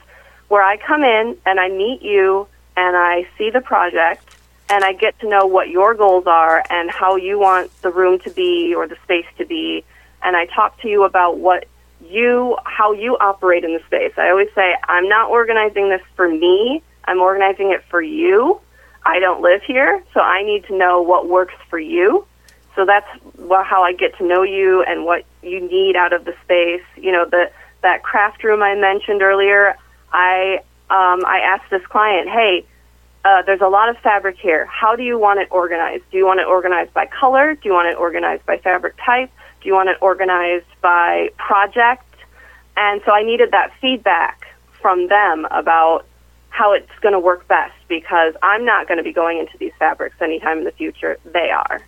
where 0.46 0.62
I 0.62 0.76
come 0.76 1.02
in 1.02 1.36
and 1.44 1.58
I 1.58 1.68
meet 1.70 2.02
you 2.02 2.46
and 2.76 2.96
I 2.96 3.26
see 3.36 3.50
the 3.50 3.60
project 3.60 4.25
and 4.68 4.84
I 4.84 4.92
get 4.92 5.18
to 5.20 5.28
know 5.28 5.46
what 5.46 5.68
your 5.68 5.94
goals 5.94 6.26
are 6.26 6.64
and 6.70 6.90
how 6.90 7.16
you 7.16 7.38
want 7.38 7.70
the 7.82 7.90
room 7.90 8.18
to 8.20 8.30
be 8.30 8.74
or 8.74 8.86
the 8.88 8.96
space 9.04 9.26
to 9.38 9.46
be. 9.46 9.84
And 10.22 10.36
I 10.36 10.46
talk 10.46 10.80
to 10.82 10.88
you 10.88 11.04
about 11.04 11.38
what 11.38 11.66
you, 12.04 12.56
how 12.64 12.92
you 12.92 13.16
operate 13.18 13.64
in 13.64 13.74
the 13.74 13.82
space. 13.86 14.12
I 14.16 14.30
always 14.30 14.48
say, 14.54 14.76
I'm 14.88 15.08
not 15.08 15.30
organizing 15.30 15.88
this 15.88 16.02
for 16.16 16.28
me. 16.28 16.82
I'm 17.04 17.20
organizing 17.20 17.70
it 17.70 17.84
for 17.88 18.02
you. 18.02 18.60
I 19.04 19.20
don't 19.20 19.40
live 19.40 19.62
here, 19.62 20.02
so 20.12 20.20
I 20.20 20.42
need 20.42 20.64
to 20.64 20.76
know 20.76 21.00
what 21.00 21.28
works 21.28 21.54
for 21.70 21.78
you. 21.78 22.26
So 22.74 22.84
that's 22.84 23.06
how 23.48 23.82
I 23.84 23.92
get 23.92 24.18
to 24.18 24.26
know 24.26 24.42
you 24.42 24.82
and 24.82 25.04
what 25.04 25.24
you 25.42 25.60
need 25.60 25.94
out 25.94 26.12
of 26.12 26.24
the 26.24 26.34
space. 26.42 26.82
You 26.96 27.12
know, 27.12 27.24
the 27.24 27.50
that 27.82 28.02
craft 28.02 28.42
room 28.42 28.62
I 28.62 28.74
mentioned 28.74 29.22
earlier. 29.22 29.76
I 30.12 30.58
um, 30.90 31.24
I 31.24 31.40
asked 31.44 31.70
this 31.70 31.86
client, 31.86 32.28
hey, 32.28 32.66
uh, 33.26 33.42
there's 33.42 33.60
a 33.60 33.68
lot 33.68 33.88
of 33.88 33.98
fabric 33.98 34.36
here. 34.38 34.66
How 34.66 34.94
do 34.94 35.02
you 35.02 35.18
want 35.18 35.40
it 35.40 35.48
organized? 35.50 36.04
Do 36.12 36.16
you 36.16 36.24
want 36.24 36.38
it 36.38 36.46
organized 36.46 36.94
by 36.94 37.06
color? 37.06 37.56
Do 37.56 37.68
you 37.68 37.72
want 37.72 37.88
it 37.88 37.96
organized 37.96 38.46
by 38.46 38.58
fabric 38.58 38.94
type? 39.04 39.32
Do 39.60 39.68
you 39.68 39.74
want 39.74 39.88
it 39.88 39.96
organized 40.00 40.66
by 40.80 41.30
project? 41.36 42.04
And 42.76 43.02
so 43.04 43.10
I 43.10 43.24
needed 43.24 43.50
that 43.50 43.72
feedback 43.80 44.46
from 44.80 45.08
them 45.08 45.44
about 45.50 46.06
how 46.50 46.72
it's 46.72 46.98
going 47.00 47.14
to 47.14 47.18
work 47.18 47.48
best 47.48 47.74
because 47.88 48.34
I'm 48.44 48.64
not 48.64 48.86
going 48.86 48.98
to 48.98 49.04
be 49.04 49.12
going 49.12 49.38
into 49.38 49.58
these 49.58 49.72
fabrics 49.76 50.14
anytime 50.20 50.58
in 50.58 50.64
the 50.64 50.70
future. 50.70 51.18
They 51.24 51.50
are. 51.50 51.80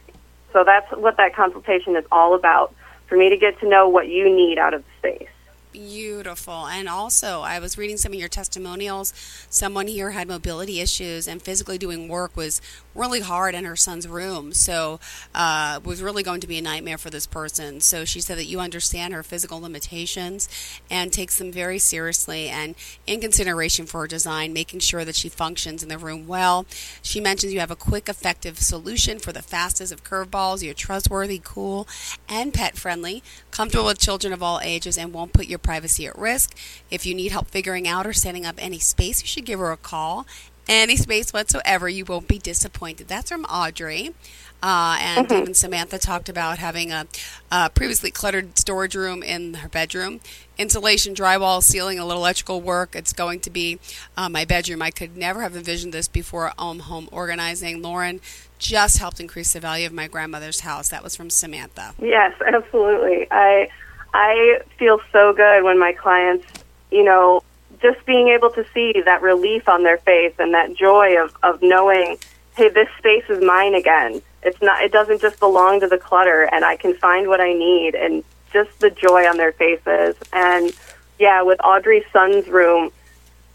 So 0.52 0.64
that's 0.64 0.90
what 0.90 1.18
that 1.18 1.36
consultation 1.36 1.94
is 1.94 2.04
all 2.10 2.34
about 2.34 2.74
for 3.06 3.16
me 3.16 3.28
to 3.30 3.36
get 3.36 3.60
to 3.60 3.68
know 3.68 3.88
what 3.88 4.08
you 4.08 4.28
need 4.28 4.58
out 4.58 4.74
of 4.74 4.82
the 4.82 4.90
space. 4.98 5.30
Beautiful. 5.70 6.66
And 6.66 6.88
also, 6.88 7.42
I 7.42 7.58
was 7.58 7.76
reading 7.76 7.98
some 7.98 8.12
of 8.12 8.18
your 8.18 8.30
testimonials. 8.30 9.12
Someone 9.50 9.86
here 9.86 10.12
had 10.12 10.26
mobility 10.26 10.80
issues, 10.80 11.28
and 11.28 11.42
physically 11.42 11.76
doing 11.76 12.08
work 12.08 12.34
was 12.34 12.62
really 12.94 13.20
hard 13.20 13.54
in 13.54 13.64
her 13.64 13.76
son's 13.76 14.08
room. 14.08 14.54
So, 14.54 14.98
uh, 15.34 15.80
was 15.84 16.00
really 16.00 16.22
going 16.22 16.40
to 16.40 16.46
be 16.46 16.56
a 16.56 16.62
nightmare 16.62 16.96
for 16.96 17.10
this 17.10 17.26
person. 17.26 17.80
So, 17.80 18.06
she 18.06 18.22
said 18.22 18.38
that 18.38 18.46
you 18.46 18.60
understand 18.60 19.12
her 19.12 19.22
physical 19.22 19.60
limitations 19.60 20.48
and 20.90 21.12
takes 21.12 21.36
them 21.36 21.52
very 21.52 21.78
seriously 21.78 22.48
and 22.48 22.74
in 23.06 23.20
consideration 23.20 23.84
for 23.84 24.00
her 24.00 24.06
design, 24.06 24.54
making 24.54 24.80
sure 24.80 25.04
that 25.04 25.16
she 25.16 25.28
functions 25.28 25.82
in 25.82 25.90
the 25.90 25.98
room 25.98 26.26
well. 26.26 26.64
She 27.02 27.20
mentions 27.20 27.52
you 27.52 27.60
have 27.60 27.70
a 27.70 27.76
quick, 27.76 28.08
effective 28.08 28.58
solution 28.58 29.18
for 29.18 29.32
the 29.32 29.42
fastest 29.42 29.92
of 29.92 30.02
curveballs. 30.02 30.62
You're 30.62 30.72
trustworthy, 30.72 31.42
cool, 31.44 31.86
and 32.26 32.54
pet 32.54 32.78
friendly, 32.78 33.22
comfortable 33.50 33.84
with 33.84 33.98
children 33.98 34.32
of 34.32 34.42
all 34.42 34.60
ages, 34.60 34.96
and 34.96 35.12
won't 35.12 35.34
put 35.34 35.46
your 35.46 35.57
privacy 35.58 36.06
at 36.06 36.16
risk. 36.18 36.56
If 36.90 37.06
you 37.06 37.14
need 37.14 37.32
help 37.32 37.48
figuring 37.48 37.86
out 37.86 38.06
or 38.06 38.12
setting 38.12 38.46
up 38.46 38.56
any 38.58 38.78
space, 38.78 39.22
you 39.22 39.26
should 39.26 39.44
give 39.44 39.58
her 39.58 39.72
a 39.72 39.76
call. 39.76 40.26
Any 40.68 40.96
space 40.96 41.32
whatsoever, 41.32 41.88
you 41.88 42.04
won't 42.04 42.28
be 42.28 42.38
disappointed. 42.38 43.08
That's 43.08 43.30
from 43.30 43.44
Audrey. 43.44 44.14
Uh, 44.62 44.98
and 45.00 45.32
even 45.32 45.54
Samantha 45.54 45.98
talked 45.98 46.28
about 46.28 46.58
having 46.58 46.90
a, 46.90 47.06
a 47.50 47.70
previously 47.70 48.10
cluttered 48.10 48.58
storage 48.58 48.94
room 48.94 49.22
in 49.22 49.54
her 49.54 49.68
bedroom. 49.68 50.20
Insulation, 50.58 51.14
drywall, 51.14 51.62
ceiling, 51.62 51.98
a 51.98 52.04
little 52.04 52.22
electrical 52.22 52.60
work. 52.60 52.96
It's 52.96 53.12
going 53.12 53.40
to 53.40 53.50
be 53.50 53.78
uh, 54.16 54.28
my 54.28 54.44
bedroom. 54.44 54.82
I 54.82 54.90
could 54.90 55.16
never 55.16 55.42
have 55.42 55.56
envisioned 55.56 55.94
this 55.94 56.08
before 56.08 56.52
home 56.58 56.80
home 56.80 57.08
organizing. 57.12 57.80
Lauren 57.80 58.20
just 58.58 58.98
helped 58.98 59.20
increase 59.20 59.52
the 59.52 59.60
value 59.60 59.86
of 59.86 59.92
my 59.92 60.08
grandmother's 60.08 60.60
house. 60.60 60.88
That 60.88 61.04
was 61.04 61.14
from 61.14 61.30
Samantha. 61.30 61.94
Yes, 62.00 62.34
absolutely. 62.44 63.28
I 63.30 63.68
I 64.12 64.60
feel 64.78 65.00
so 65.12 65.32
good 65.32 65.64
when 65.64 65.78
my 65.78 65.92
clients, 65.92 66.46
you 66.90 67.04
know, 67.04 67.42
just 67.80 68.04
being 68.06 68.28
able 68.28 68.50
to 68.50 68.64
see 68.74 68.94
that 69.04 69.22
relief 69.22 69.68
on 69.68 69.82
their 69.82 69.98
face 69.98 70.34
and 70.38 70.54
that 70.54 70.74
joy 70.74 71.22
of, 71.22 71.36
of 71.42 71.62
knowing, 71.62 72.18
hey, 72.56 72.68
this 72.68 72.88
space 72.98 73.24
is 73.28 73.42
mine 73.42 73.74
again. 73.74 74.22
It's 74.42 74.60
not 74.62 74.82
it 74.82 74.92
doesn't 74.92 75.20
just 75.20 75.38
belong 75.40 75.80
to 75.80 75.88
the 75.88 75.98
clutter 75.98 76.48
and 76.52 76.64
I 76.64 76.76
can 76.76 76.94
find 76.94 77.28
what 77.28 77.40
I 77.40 77.52
need 77.52 77.94
and 77.94 78.24
just 78.52 78.78
the 78.80 78.90
joy 78.90 79.28
on 79.28 79.36
their 79.36 79.52
faces. 79.52 80.16
And 80.32 80.72
yeah, 81.18 81.42
with 81.42 81.60
Audrey's 81.64 82.04
son's 82.12 82.46
room, 82.48 82.90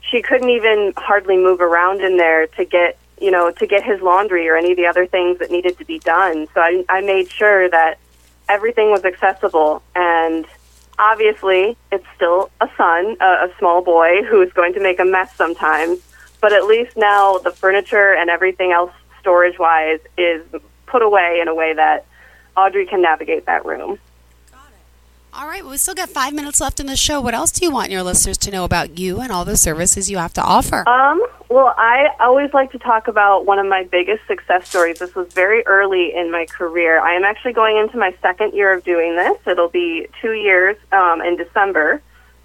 she 0.01 0.21
couldn't 0.21 0.49
even 0.49 0.93
hardly 0.97 1.37
move 1.37 1.61
around 1.61 2.01
in 2.01 2.17
there 2.17 2.47
to 2.47 2.65
get 2.65 2.97
you 3.19 3.31
know 3.31 3.51
to 3.51 3.65
get 3.65 3.83
his 3.83 4.01
laundry 4.01 4.47
or 4.49 4.57
any 4.57 4.71
of 4.71 4.77
the 4.77 4.85
other 4.85 5.07
things 5.07 5.39
that 5.39 5.49
needed 5.51 5.77
to 5.77 5.85
be 5.85 5.99
done. 5.99 6.47
So 6.53 6.61
I, 6.61 6.83
I 6.89 7.01
made 7.01 7.31
sure 7.31 7.69
that 7.69 7.97
everything 8.49 8.91
was 8.91 9.05
accessible 9.05 9.81
and 9.95 10.45
obviously 10.99 11.77
it's 11.91 12.05
still 12.15 12.49
a 12.61 12.69
son, 12.77 13.17
a, 13.19 13.25
a 13.25 13.51
small 13.59 13.81
boy 13.81 14.23
who 14.23 14.41
is 14.41 14.51
going 14.53 14.73
to 14.73 14.79
make 14.79 14.99
a 14.99 15.05
mess 15.05 15.33
sometimes. 15.35 15.99
But 16.41 16.53
at 16.53 16.65
least 16.65 16.97
now 16.97 17.37
the 17.37 17.51
furniture 17.51 18.13
and 18.13 18.29
everything 18.29 18.71
else 18.71 18.91
storage 19.19 19.57
wise 19.57 19.99
is 20.17 20.43
put 20.85 21.01
away 21.01 21.39
in 21.41 21.47
a 21.47 21.55
way 21.55 21.73
that 21.73 22.05
Audrey 22.55 22.85
can 22.85 23.01
navigate 23.01 23.45
that 23.45 23.65
room. 23.65 23.97
All 25.35 25.47
right, 25.47 25.63
well, 25.63 25.71
we 25.71 25.77
still 25.77 25.95
got 25.95 26.09
five 26.09 26.31
minutes 26.31 26.61
left 26.61 26.79
in 26.79 26.85
the 26.85 26.95
show. 26.95 27.19
What 27.19 27.33
else 27.33 27.51
do 27.51 27.65
you 27.65 27.71
want 27.71 27.89
your 27.89 28.03
listeners 28.03 28.37
to 28.39 28.51
know 28.51 28.65
about 28.65 28.99
you 28.99 29.19
and 29.19 29.31
all 29.31 29.45
the 29.45 29.57
services 29.57 30.07
you 30.07 30.17
have 30.17 30.31
to 30.33 30.43
offer? 30.43 30.87
Um, 30.87 31.25
well, 31.49 31.73
I 31.75 32.09
always 32.19 32.53
like 32.53 32.71
to 32.73 32.77
talk 32.77 33.07
about 33.07 33.47
one 33.47 33.57
of 33.57 33.65
my 33.65 33.83
biggest 33.83 34.27
success 34.27 34.69
stories. 34.69 34.99
This 34.99 35.15
was 35.15 35.33
very 35.33 35.65
early 35.65 36.13
in 36.13 36.31
my 36.31 36.45
career. 36.45 36.99
I 36.99 37.15
am 37.15 37.23
actually 37.23 37.53
going 37.53 37.77
into 37.77 37.97
my 37.97 38.13
second 38.21 38.53
year 38.53 38.77
of 38.77 38.83
doing 38.83 39.15
this. 39.15 39.35
It'll 39.47 39.69
be 39.69 40.07
two 40.21 40.33
years 40.33 40.77
um, 40.91 41.21
in 41.21 41.35
December. 41.35 42.03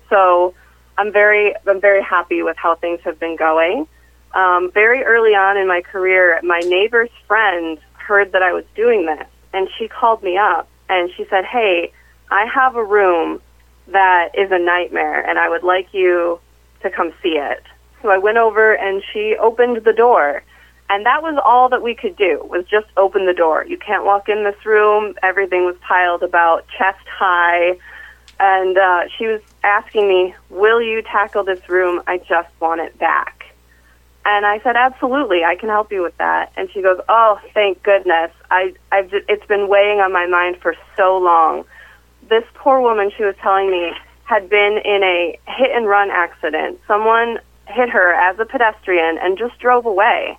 So 0.08 0.54
I'm 0.96 1.12
very, 1.12 1.54
I'm 1.66 1.82
very 1.82 2.02
happy 2.02 2.42
with 2.42 2.56
how 2.56 2.76
things 2.76 3.00
have 3.02 3.20
been 3.20 3.36
going. 3.36 3.86
Um, 4.34 4.70
very 4.72 5.02
early 5.04 5.34
on 5.34 5.58
in 5.58 5.68
my 5.68 5.82
career, 5.82 6.40
my 6.42 6.60
neighbor's 6.60 7.10
friend 7.26 7.78
heard 7.92 8.32
that 8.32 8.42
I 8.42 8.54
was 8.54 8.64
doing 8.74 9.04
this, 9.04 9.26
and 9.52 9.68
she 9.78 9.88
called 9.88 10.22
me 10.22 10.38
up 10.38 10.70
and 10.88 11.10
she 11.14 11.26
said, 11.28 11.44
"Hey." 11.44 11.92
I 12.30 12.46
have 12.46 12.76
a 12.76 12.84
room 12.84 13.40
that 13.88 14.30
is 14.36 14.50
a 14.50 14.58
nightmare 14.58 15.26
and 15.28 15.38
I 15.38 15.48
would 15.48 15.62
like 15.62 15.92
you 15.92 16.40
to 16.82 16.90
come 16.90 17.12
see 17.22 17.36
it. 17.38 17.62
So 18.02 18.10
I 18.10 18.18
went 18.18 18.38
over 18.38 18.74
and 18.74 19.02
she 19.12 19.36
opened 19.36 19.84
the 19.84 19.92
door. 19.92 20.42
And 20.90 21.04
that 21.04 21.22
was 21.22 21.38
all 21.44 21.68
that 21.68 21.82
we 21.82 21.94
could 21.94 22.16
do 22.16 22.46
was 22.48 22.64
just 22.66 22.86
open 22.96 23.26
the 23.26 23.34
door. 23.34 23.64
You 23.66 23.76
can't 23.76 24.04
walk 24.04 24.28
in 24.28 24.44
this 24.44 24.64
room. 24.64 25.14
Everything 25.22 25.64
was 25.64 25.76
piled 25.80 26.22
about 26.22 26.66
chest 26.78 27.06
high. 27.06 27.78
And 28.40 28.78
uh, 28.78 29.08
she 29.16 29.26
was 29.26 29.40
asking 29.64 30.08
me, 30.08 30.34
Will 30.48 30.80
you 30.80 31.02
tackle 31.02 31.44
this 31.44 31.68
room? 31.68 32.02
I 32.06 32.18
just 32.18 32.48
want 32.60 32.80
it 32.80 32.98
back. 32.98 33.44
And 34.24 34.46
I 34.46 34.60
said, 34.60 34.76
Absolutely, 34.76 35.44
I 35.44 35.56
can 35.56 35.68
help 35.68 35.92
you 35.92 36.02
with 36.02 36.16
that. 36.18 36.52
And 36.56 36.70
she 36.70 36.80
goes, 36.80 37.00
Oh, 37.08 37.38
thank 37.52 37.82
goodness. 37.82 38.30
I, 38.50 38.74
I've 38.90 39.12
it's 39.12 39.46
been 39.46 39.68
weighing 39.68 40.00
on 40.00 40.12
my 40.12 40.26
mind 40.26 40.58
for 40.62 40.74
so 40.96 41.18
long 41.18 41.64
this 42.28 42.44
poor 42.54 42.80
woman 42.80 43.10
she 43.16 43.24
was 43.24 43.34
telling 43.42 43.70
me 43.70 43.92
had 44.24 44.48
been 44.50 44.78
in 44.84 45.02
a 45.02 45.38
hit 45.46 45.70
and 45.72 45.86
run 45.86 46.10
accident. 46.10 46.80
Someone 46.86 47.38
hit 47.66 47.88
her 47.90 48.12
as 48.12 48.38
a 48.38 48.44
pedestrian 48.44 49.18
and 49.18 49.38
just 49.38 49.58
drove 49.58 49.86
away 49.86 50.38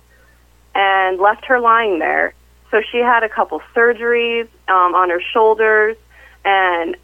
and 0.74 1.18
left 1.18 1.44
her 1.46 1.60
lying 1.60 1.98
there. 1.98 2.34
So 2.70 2.80
she 2.92 2.98
had 2.98 3.24
a 3.24 3.28
couple 3.28 3.60
surgeries 3.74 4.48
um, 4.68 4.94
on 4.94 5.10
her 5.10 5.20
shoulders, 5.20 5.96
and 6.44 6.96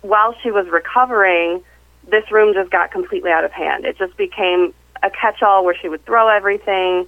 while 0.00 0.34
she 0.42 0.50
was 0.50 0.66
recovering, 0.68 1.62
this 2.08 2.30
room 2.30 2.54
just 2.54 2.70
got 2.70 2.90
completely 2.90 3.30
out 3.30 3.44
of 3.44 3.52
hand. 3.52 3.84
It 3.84 3.98
just 3.98 4.16
became 4.16 4.72
a 5.02 5.10
catch 5.10 5.42
all 5.42 5.64
where 5.64 5.76
she 5.76 5.88
would 5.90 6.04
throw 6.06 6.28
everything, 6.28 7.06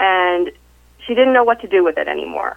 and 0.00 0.50
she 1.06 1.14
didn't 1.14 1.34
know 1.34 1.44
what 1.44 1.60
to 1.60 1.68
do 1.68 1.84
with 1.84 1.98
it 1.98 2.08
anymore. 2.08 2.56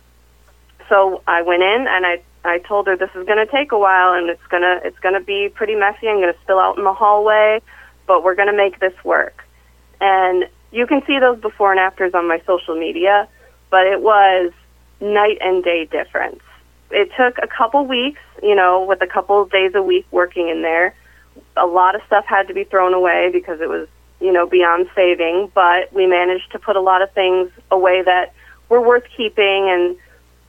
So 0.87 1.21
I 1.27 1.41
went 1.41 1.63
in 1.63 1.85
and 1.87 2.05
I 2.05 2.21
I 2.43 2.59
told 2.59 2.87
her 2.87 2.95
this 2.95 3.09
is 3.15 3.25
going 3.25 3.45
to 3.45 3.51
take 3.51 3.71
a 3.71 3.77
while 3.77 4.13
and 4.13 4.29
it's 4.29 4.45
going 4.47 4.63
to 4.63 4.79
it's 4.83 4.99
going 4.99 5.15
to 5.15 5.21
be 5.21 5.49
pretty 5.49 5.75
messy. 5.75 6.07
I'm 6.07 6.17
going 6.17 6.33
to 6.33 6.39
spill 6.41 6.59
out 6.59 6.77
in 6.77 6.83
the 6.83 6.93
hallway, 6.93 7.61
but 8.05 8.23
we're 8.23 8.35
going 8.35 8.49
to 8.49 8.55
make 8.55 8.79
this 8.79 8.93
work. 9.03 9.43
And 9.99 10.47
you 10.71 10.87
can 10.87 11.01
see 11.05 11.19
those 11.19 11.39
before 11.39 11.71
and 11.71 11.79
afters 11.79 12.13
on 12.13 12.27
my 12.27 12.41
social 12.45 12.77
media, 12.77 13.27
but 13.69 13.87
it 13.87 14.01
was 14.01 14.51
night 14.99 15.37
and 15.41 15.63
day 15.63 15.85
difference. 15.85 16.41
It 16.89 17.09
took 17.17 17.37
a 17.39 17.47
couple 17.47 17.85
weeks, 17.85 18.21
you 18.41 18.55
know, 18.55 18.83
with 18.83 19.01
a 19.01 19.07
couple 19.07 19.43
days 19.45 19.73
a 19.75 19.81
week 19.81 20.05
working 20.11 20.49
in 20.49 20.61
there. 20.61 20.95
A 21.55 21.65
lot 21.65 21.95
of 21.95 22.01
stuff 22.07 22.25
had 22.25 22.47
to 22.47 22.53
be 22.53 22.63
thrown 22.63 22.93
away 22.93 23.29
because 23.31 23.59
it 23.61 23.69
was, 23.69 23.87
you 24.21 24.31
know, 24.31 24.47
beyond 24.47 24.89
saving, 24.95 25.51
but 25.53 25.91
we 25.93 26.05
managed 26.05 26.51
to 26.51 26.59
put 26.59 26.75
a 26.75 26.81
lot 26.81 27.01
of 27.01 27.11
things 27.11 27.51
away 27.71 28.01
that 28.03 28.33
were 28.69 28.81
worth 28.81 29.03
keeping 29.15 29.69
and 29.69 29.97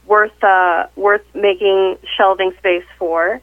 worth 0.09 0.43
uh, 0.43 0.87
worth 0.97 1.23
making 1.35 1.99
shelving 2.17 2.53
space 2.59 2.85
for. 2.99 3.41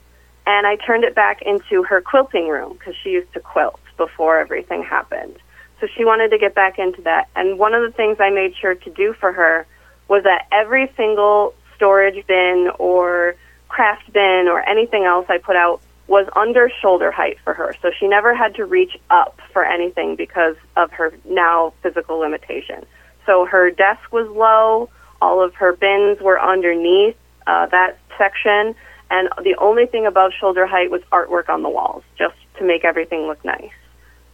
And 0.48 0.68
I 0.68 0.76
turned 0.76 1.04
it 1.04 1.16
back 1.16 1.42
into 1.42 1.84
her 1.84 2.02
quilting 2.02 2.48
room 2.50 2.74
because 2.74 2.96
she 3.02 3.12
used 3.12 3.34
to 3.34 3.40
quilt 3.40 3.80
before 3.98 4.38
everything 4.38 4.84
happened. 4.84 5.38
So 5.80 5.88
she 5.96 6.06
wanted 6.06 6.30
to 6.30 6.38
get 6.38 6.54
back 6.54 6.78
into 6.78 7.02
that. 7.04 7.30
And 7.36 7.58
one 7.58 7.74
of 7.74 7.82
the 7.82 7.92
things 7.92 8.18
I 8.20 8.30
made 8.30 8.56
sure 8.56 8.76
to 8.76 8.90
do 8.92 9.14
for 9.14 9.32
her 9.32 9.66
was 10.08 10.24
that 10.24 10.48
every 10.52 10.92
single 10.96 11.56
storage 11.76 12.26
bin 12.28 12.70
or 12.78 13.36
craft 13.70 14.12
bin 14.14 14.48
or 14.48 14.62
anything 14.68 15.04
else 15.04 15.26
I 15.30 15.40
put 15.40 15.56
out 15.56 15.82
was 16.08 16.28
under 16.36 16.70
shoulder 16.82 17.12
height 17.12 17.38
for 17.44 17.54
her. 17.54 17.74
So 17.82 17.92
she 18.00 18.08
never 18.08 18.36
had 18.36 18.56
to 18.56 18.66
reach 18.66 18.98
up 19.10 19.40
for 19.52 19.66
anything 19.66 20.16
because 20.16 20.56
of 20.78 20.92
her 20.92 21.14
now 21.26 21.74
physical 21.82 22.18
limitation. 22.20 22.86
So 23.26 23.46
her 23.46 23.72
desk 23.72 24.12
was 24.12 24.28
low, 24.30 24.90
all 25.26 25.44
of 25.44 25.56
her 25.56 25.74
bins 25.74 26.20
were 26.22 26.40
underneath 26.42 27.18
uh, 27.48 27.66
that 27.68 27.98
section, 28.18 28.76
and 29.10 29.30
the 29.44 29.56
only 29.60 29.86
thing 29.86 30.06
above 30.06 30.32
shoulder 30.40 30.66
height 30.66 30.92
was 30.92 31.02
artwork 31.12 31.50
on 31.50 31.64
the 31.64 31.70
walls, 31.70 32.04
just 32.18 32.36
to 32.58 32.64
make 32.64 32.86
everything 32.86 33.28
look 33.28 33.44
nice. 33.44 33.78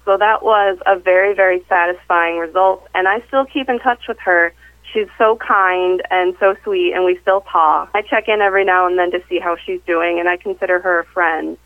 So 0.06 0.18
that 0.18 0.44
was 0.44 0.78
a 0.86 0.98
very, 0.98 1.34
very 1.34 1.64
satisfying 1.70 2.38
result, 2.38 2.88
and 2.94 3.08
I 3.08 3.22
still 3.28 3.46
keep 3.46 3.70
in 3.70 3.80
touch 3.80 4.08
with 4.08 4.20
her 4.20 4.54
She's 4.94 5.08
so 5.18 5.38
kind 5.38 6.02
and 6.12 6.36
so 6.40 6.56
sweet, 6.64 6.94
and 6.94 7.06
we 7.06 7.18
still 7.22 7.42
talk. 7.42 7.92
I 7.94 8.02
check 8.02 8.28
in 8.28 8.42
every 8.42 8.66
now 8.66 8.88
and 8.88 8.98
then 8.98 9.12
to 9.12 9.24
see 9.30 9.40
how 9.40 9.56
she's 9.56 9.80
doing, 9.88 10.20
and 10.20 10.28
I 10.28 10.38
consider 10.38 10.80
her 10.80 11.00
a 11.00 11.06
friend. 11.06 11.58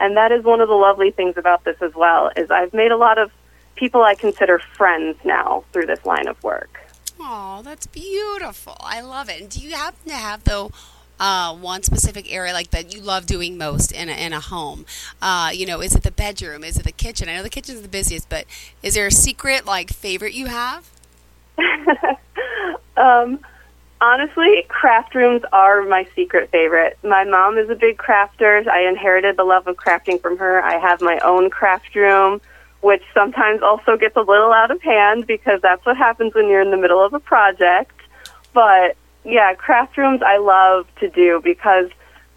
And 0.00 0.16
that 0.16 0.30
is 0.30 0.44
one 0.44 0.60
of 0.60 0.68
the 0.68 0.74
lovely 0.74 1.10
things 1.10 1.36
about 1.36 1.64
this 1.64 1.76
as 1.80 1.92
well 1.94 2.30
is 2.36 2.50
I've 2.50 2.72
made 2.72 2.92
a 2.92 2.96
lot 2.96 3.18
of 3.18 3.32
people 3.74 4.02
I 4.02 4.14
consider 4.14 4.60
friends 4.76 5.18
now 5.24 5.64
through 5.72 5.86
this 5.86 6.04
line 6.04 6.28
of 6.28 6.40
work. 6.44 6.78
Oh, 7.20 7.62
that's 7.64 7.86
beautiful. 7.86 8.76
I 8.80 9.00
love 9.00 9.28
it. 9.28 9.40
And 9.40 9.50
do 9.50 9.60
you 9.60 9.74
happen 9.74 10.10
to 10.10 10.16
have 10.16 10.44
though 10.44 10.70
uh, 11.18 11.54
one 11.54 11.82
specific 11.82 12.32
area 12.32 12.52
like 12.52 12.70
that 12.70 12.94
you 12.94 13.00
love 13.00 13.26
doing 13.26 13.58
most 13.58 13.90
in 13.92 14.08
a, 14.08 14.12
in 14.12 14.32
a 14.32 14.40
home? 14.40 14.86
Uh, 15.20 15.50
you 15.52 15.66
know, 15.66 15.80
is 15.80 15.94
it 15.94 16.02
the 16.02 16.10
bedroom? 16.10 16.62
Is 16.62 16.78
it 16.78 16.84
the 16.84 16.92
kitchen? 16.92 17.28
I 17.28 17.36
know 17.36 17.42
the 17.42 17.50
kitchen's 17.50 17.82
the 17.82 17.88
busiest, 17.88 18.28
but 18.28 18.44
is 18.82 18.94
there 18.94 19.06
a 19.06 19.12
secret 19.12 19.66
like 19.66 19.90
favorite 19.90 20.34
you 20.34 20.46
have? 20.46 20.90
um, 22.96 23.40
honestly, 24.00 24.64
craft 24.68 25.14
rooms 25.14 25.42
are 25.52 25.82
my 25.82 26.06
secret 26.14 26.50
favorite. 26.50 26.98
My 27.02 27.24
mom 27.24 27.58
is 27.58 27.68
a 27.68 27.74
big 27.74 27.98
crafter. 27.98 28.66
I 28.68 28.88
inherited 28.88 29.36
the 29.36 29.44
love 29.44 29.66
of 29.66 29.76
crafting 29.76 30.20
from 30.20 30.38
her. 30.38 30.62
I 30.62 30.78
have 30.78 31.00
my 31.00 31.18
own 31.24 31.50
craft 31.50 31.94
room, 31.94 32.40
which 32.80 33.02
sometimes 33.12 33.62
also 33.62 33.96
gets 33.96 34.16
a 34.16 34.20
little 34.20 34.52
out 34.52 34.70
of 34.70 34.80
hand 34.82 35.26
because 35.26 35.60
that's 35.62 35.84
what 35.84 35.96
happens 35.96 36.34
when 36.34 36.48
you're 36.48 36.60
in 36.60 36.70
the 36.70 36.76
middle 36.76 37.04
of 37.04 37.12
a 37.12 37.20
project. 37.20 37.92
But 38.52 38.96
yeah, 39.24 39.54
craft 39.54 39.96
rooms 39.96 40.22
I 40.24 40.38
love 40.38 40.86
to 41.00 41.08
do 41.08 41.40
because 41.42 41.90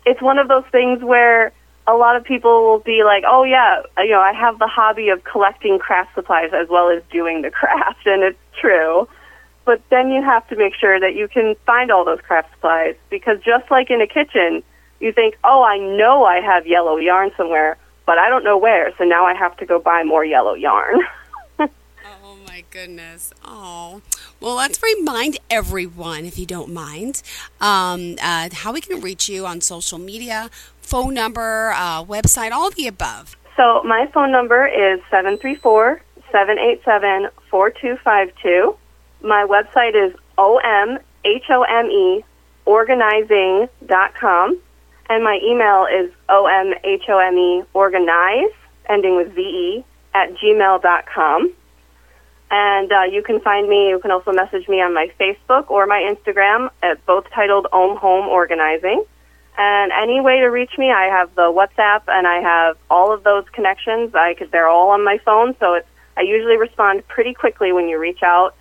it's 0.05 0.21
one 0.21 0.39
of 0.39 0.47
those 0.47 0.65
things 0.71 1.03
where 1.03 1.51
a 1.87 1.93
lot 1.93 2.15
of 2.15 2.23
people 2.23 2.63
will 2.63 2.79
be 2.79 3.03
like, 3.03 3.23
"Oh 3.27 3.43
yeah, 3.43 3.81
you 3.99 4.11
know, 4.11 4.21
I 4.21 4.33
have 4.33 4.59
the 4.59 4.67
hobby 4.67 5.09
of 5.09 5.23
collecting 5.23 5.79
craft 5.79 6.15
supplies 6.15 6.51
as 6.53 6.69
well 6.69 6.89
as 6.89 7.03
doing 7.11 7.41
the 7.41 7.51
craft," 7.59 8.05
and 8.05 8.23
it's 8.23 8.39
true. 8.59 9.07
But 9.63 9.81
then 9.89 10.09
you 10.11 10.23
have 10.23 10.47
to 10.47 10.55
make 10.55 10.73
sure 10.73 10.99
that 10.99 11.15
you 11.15 11.27
can 11.27 11.55
find 11.65 11.91
all 11.91 12.03
those 12.03 12.21
craft 12.21 12.51
supplies 12.53 12.95
because 13.09 13.39
just 13.41 13.69
like 13.69 13.91
in 13.91 14.01
a 14.01 14.07
kitchen, 14.07 14.63
you 14.99 15.11
think, 15.11 15.37
"Oh, 15.43 15.63
I 15.63 15.77
know 15.77 16.23
I 16.23 16.41
have 16.41 16.65
yellow 16.65 16.97
yarn 16.97 17.31
somewhere, 17.37 17.77
but 18.11 18.17
I 18.17 18.27
don't 18.27 18.43
know 18.43 18.57
where, 18.57 18.93
so 18.97 19.05
now 19.05 19.25
I 19.25 19.33
have 19.33 19.55
to 19.55 19.65
go 19.65 19.79
buy 19.79 20.03
more 20.03 20.25
yellow 20.25 20.53
yarn." 20.53 20.99
oh 21.59 22.37
my 22.45 22.65
goodness. 22.69 23.31
Oh. 23.45 24.01
Well, 24.41 24.55
let's 24.55 24.83
remind 24.83 25.37
everyone, 25.49 26.25
if 26.25 26.37
you 26.37 26.45
don't 26.45 26.73
mind, 26.73 27.23
um, 27.61 28.17
uh, 28.21 28.49
how 28.51 28.73
we 28.73 28.81
can 28.81 28.99
reach 28.99 29.29
you 29.29 29.45
on 29.45 29.61
social 29.61 29.97
media, 29.97 30.49
phone 30.81 31.13
number, 31.13 31.71
uh, 31.73 32.03
website, 32.03 32.51
all 32.51 32.69
the 32.69 32.85
above. 32.85 33.37
So 33.55 33.81
my 33.83 34.07
phone 34.13 34.29
number 34.29 34.67
is 34.67 34.99
734 35.09 36.01
787 36.33 37.29
4252. 37.49 38.75
My 39.21 39.45
website 39.45 39.95
is 39.95 40.13
omhome 40.37 40.99
organizing.com. 42.65 44.59
And 45.11 45.25
my 45.25 45.41
email 45.43 45.87
is 45.91 46.09
omhome 46.29 47.65
organize, 47.73 48.53
ending 48.87 49.17
with 49.17 49.33
ve, 49.33 49.83
at 50.13 50.33
gmail.com. 50.35 51.53
And 52.49 52.91
uh, 52.93 53.01
you 53.11 53.21
can 53.21 53.41
find 53.41 53.67
me, 53.67 53.89
you 53.89 53.99
can 53.99 54.11
also 54.11 54.31
message 54.31 54.69
me 54.69 54.81
on 54.81 54.93
my 54.93 55.11
Facebook 55.19 55.69
or 55.69 55.85
my 55.85 55.99
Instagram, 55.99 56.69
at 56.81 57.05
both 57.05 57.25
titled 57.35 57.67
Om 57.73 57.97
Home 57.97 58.29
Organizing. 58.29 59.03
And 59.57 59.91
any 59.91 60.21
way 60.21 60.39
to 60.39 60.47
reach 60.47 60.77
me, 60.77 60.93
I 60.93 61.07
have 61.07 61.35
the 61.35 61.51
WhatsApp 61.51 62.03
and 62.07 62.25
I 62.25 62.39
have 62.39 62.77
all 62.89 63.13
of 63.13 63.25
those 63.25 63.43
connections. 63.51 64.15
I 64.15 64.35
could, 64.35 64.49
they're 64.53 64.69
all 64.69 64.91
on 64.91 65.03
my 65.03 65.17
phone, 65.25 65.57
so 65.59 65.73
it's, 65.73 65.87
I 66.15 66.21
usually 66.21 66.55
respond 66.55 67.05
pretty 67.09 67.33
quickly 67.33 67.73
when 67.73 67.89
you 67.89 67.99
reach 67.99 68.23
out. 68.23 68.55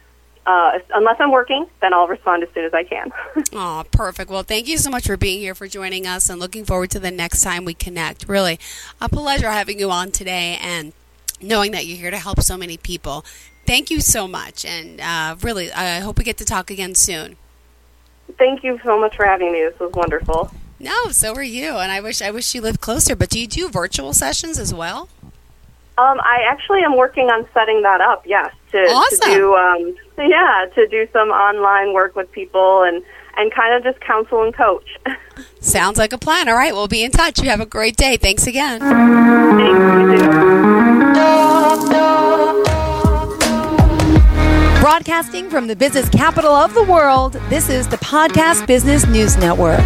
Uh, 0.50 0.78
unless 0.94 1.16
I'm 1.20 1.30
working, 1.30 1.66
then 1.80 1.94
I'll 1.94 2.08
respond 2.08 2.42
as 2.42 2.48
soon 2.54 2.64
as 2.64 2.74
I 2.74 2.82
can. 2.82 3.12
oh, 3.52 3.84
perfect. 3.92 4.30
Well, 4.30 4.42
thank 4.42 4.66
you 4.66 4.78
so 4.78 4.90
much 4.90 5.06
for 5.06 5.16
being 5.16 5.38
here, 5.38 5.54
for 5.54 5.68
joining 5.68 6.06
us, 6.06 6.28
and 6.28 6.40
looking 6.40 6.64
forward 6.64 6.90
to 6.90 6.98
the 6.98 7.10
next 7.10 7.42
time 7.42 7.64
we 7.64 7.74
connect. 7.74 8.28
Really, 8.28 8.58
a 9.00 9.08
pleasure 9.08 9.50
having 9.50 9.78
you 9.78 9.90
on 9.90 10.10
today 10.10 10.58
and 10.60 10.92
knowing 11.40 11.70
that 11.72 11.86
you're 11.86 11.96
here 11.96 12.10
to 12.10 12.18
help 12.18 12.40
so 12.40 12.56
many 12.56 12.76
people 12.76 13.24
thank 13.70 13.90
you 13.90 14.00
so 14.00 14.26
much. 14.26 14.64
And 14.64 15.00
uh, 15.00 15.36
really, 15.42 15.72
I 15.72 16.00
hope 16.00 16.18
we 16.18 16.24
get 16.24 16.38
to 16.38 16.44
talk 16.44 16.70
again 16.70 16.94
soon. 16.94 17.36
Thank 18.36 18.64
you 18.64 18.80
so 18.84 18.98
much 19.00 19.16
for 19.16 19.24
having 19.24 19.52
me. 19.52 19.60
This 19.60 19.78
was 19.78 19.92
wonderful. 19.92 20.52
No, 20.78 21.08
so 21.10 21.34
are 21.34 21.42
you. 21.42 21.76
And 21.76 21.92
I 21.92 22.00
wish 22.00 22.22
I 22.22 22.30
wish 22.30 22.54
you 22.54 22.60
lived 22.60 22.80
closer. 22.80 23.14
But 23.14 23.30
do 23.30 23.38
you 23.38 23.46
do 23.46 23.68
virtual 23.68 24.12
sessions 24.12 24.58
as 24.58 24.74
well? 24.74 25.08
Um, 25.98 26.18
I 26.20 26.38
actually 26.48 26.80
am 26.82 26.96
working 26.96 27.26
on 27.26 27.46
setting 27.52 27.82
that 27.82 28.00
up. 28.00 28.22
Yes, 28.26 28.54
to, 28.72 28.78
awesome. 28.78 29.30
to 29.30 29.36
do 29.36 29.54
um, 29.54 29.96
yeah 30.20 30.66
to 30.74 30.87
do 30.88 31.06
some 31.12 31.30
online 31.30 31.92
work 31.94 32.14
with 32.16 32.30
people 32.33 32.83
and 32.83 33.02
and 33.37 33.52
kind 33.54 33.74
of 33.74 33.83
just 33.83 34.00
counsel 34.04 34.42
and 34.42 34.54
coach. 34.54 34.98
Sounds 35.61 35.98
like 35.98 36.12
a 36.12 36.18
plan. 36.18 36.48
All 36.48 36.56
right, 36.56 36.74
we'll 36.74 36.88
be 36.88 37.02
in 37.02 37.11
touch. 37.11 37.40
You 37.40 37.48
have 37.48 37.61
a 37.61 37.66
great 37.66 37.96
day. 37.96 38.16
Thanks 38.16 38.46
again. 38.46 38.80
Thanks, 38.80 40.11
Broadcasting 44.80 45.48
from 45.48 45.66
the 45.66 45.76
business 45.76 46.09
capital 46.09 46.52
of 46.52 46.74
the 46.74 46.83
world, 46.83 47.35
this 47.48 47.68
is 47.68 47.87
the 47.87 47.98
Podcast 47.98 48.66
Business 48.66 49.06
News 49.06 49.37
Network. 49.37 49.80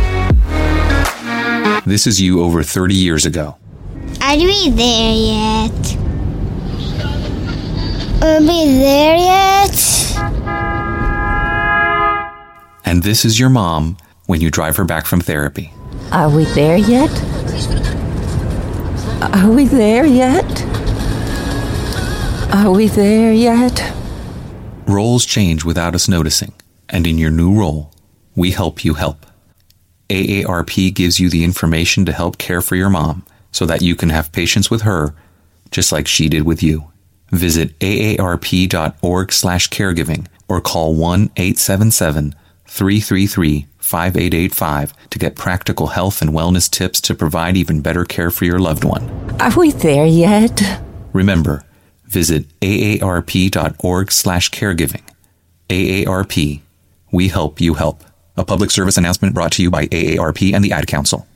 This 1.84 2.06
is 2.06 2.20
you 2.20 2.42
over 2.42 2.62
30 2.62 2.94
years 2.94 3.26
ago. 3.26 3.56
Are 4.22 4.36
we 4.36 4.70
there 4.70 5.14
yet? 5.14 5.96
Are 8.22 8.40
we 8.40 8.78
there 8.78 9.16
yet? 9.16 9.93
And 12.94 13.02
this 13.02 13.24
is 13.24 13.40
your 13.40 13.50
mom 13.50 13.96
when 14.26 14.40
you 14.40 14.52
drive 14.52 14.76
her 14.76 14.84
back 14.84 15.04
from 15.04 15.20
therapy. 15.20 15.72
Are 16.12 16.30
we 16.30 16.44
there 16.44 16.76
yet? 16.76 17.10
Are 19.34 19.50
we 19.50 19.64
there 19.64 20.06
yet? 20.06 20.62
Are 22.54 22.70
we 22.70 22.86
there 22.86 23.32
yet? 23.32 23.92
Roles 24.86 25.26
change 25.26 25.64
without 25.64 25.96
us 25.96 26.08
noticing, 26.08 26.52
and 26.88 27.04
in 27.04 27.18
your 27.18 27.32
new 27.32 27.58
role, 27.58 27.90
we 28.36 28.52
help 28.52 28.84
you 28.84 28.94
help. 28.94 29.26
AARP 30.08 30.94
gives 30.94 31.18
you 31.18 31.28
the 31.28 31.42
information 31.42 32.04
to 32.04 32.12
help 32.12 32.38
care 32.38 32.60
for 32.60 32.76
your 32.76 32.90
mom 32.90 33.24
so 33.50 33.66
that 33.66 33.82
you 33.82 33.96
can 33.96 34.10
have 34.10 34.30
patience 34.30 34.70
with 34.70 34.82
her 34.82 35.16
just 35.72 35.90
like 35.90 36.06
she 36.06 36.28
did 36.28 36.42
with 36.42 36.62
you. 36.62 36.92
Visit 37.32 37.76
aarp.org/caregiving 37.80 40.26
or 40.46 40.60
call 40.60 40.94
1-877-333-5885 42.74 44.92
to 45.10 45.18
get 45.18 45.36
practical 45.36 45.88
health 45.88 46.22
and 46.22 46.30
wellness 46.30 46.70
tips 46.70 47.00
to 47.02 47.14
provide 47.14 47.56
even 47.56 47.80
better 47.80 48.04
care 48.04 48.30
for 48.30 48.44
your 48.44 48.58
loved 48.58 48.84
one. 48.84 49.08
Are 49.40 49.56
we 49.56 49.70
there 49.70 50.06
yet? 50.06 50.80
Remember, 51.12 51.64
visit 52.04 52.46
aarp.org 52.60 54.12
slash 54.12 54.50
caregiving. 54.50 55.02
AARP. 55.68 56.60
We 57.12 57.28
help 57.28 57.60
you 57.60 57.74
help. 57.74 58.02
A 58.36 58.44
public 58.44 58.70
service 58.70 58.96
announcement 58.96 59.34
brought 59.34 59.52
to 59.52 59.62
you 59.62 59.70
by 59.70 59.86
AARP 59.86 60.52
and 60.52 60.64
the 60.64 60.72
Ad 60.72 60.88
Council. 60.88 61.26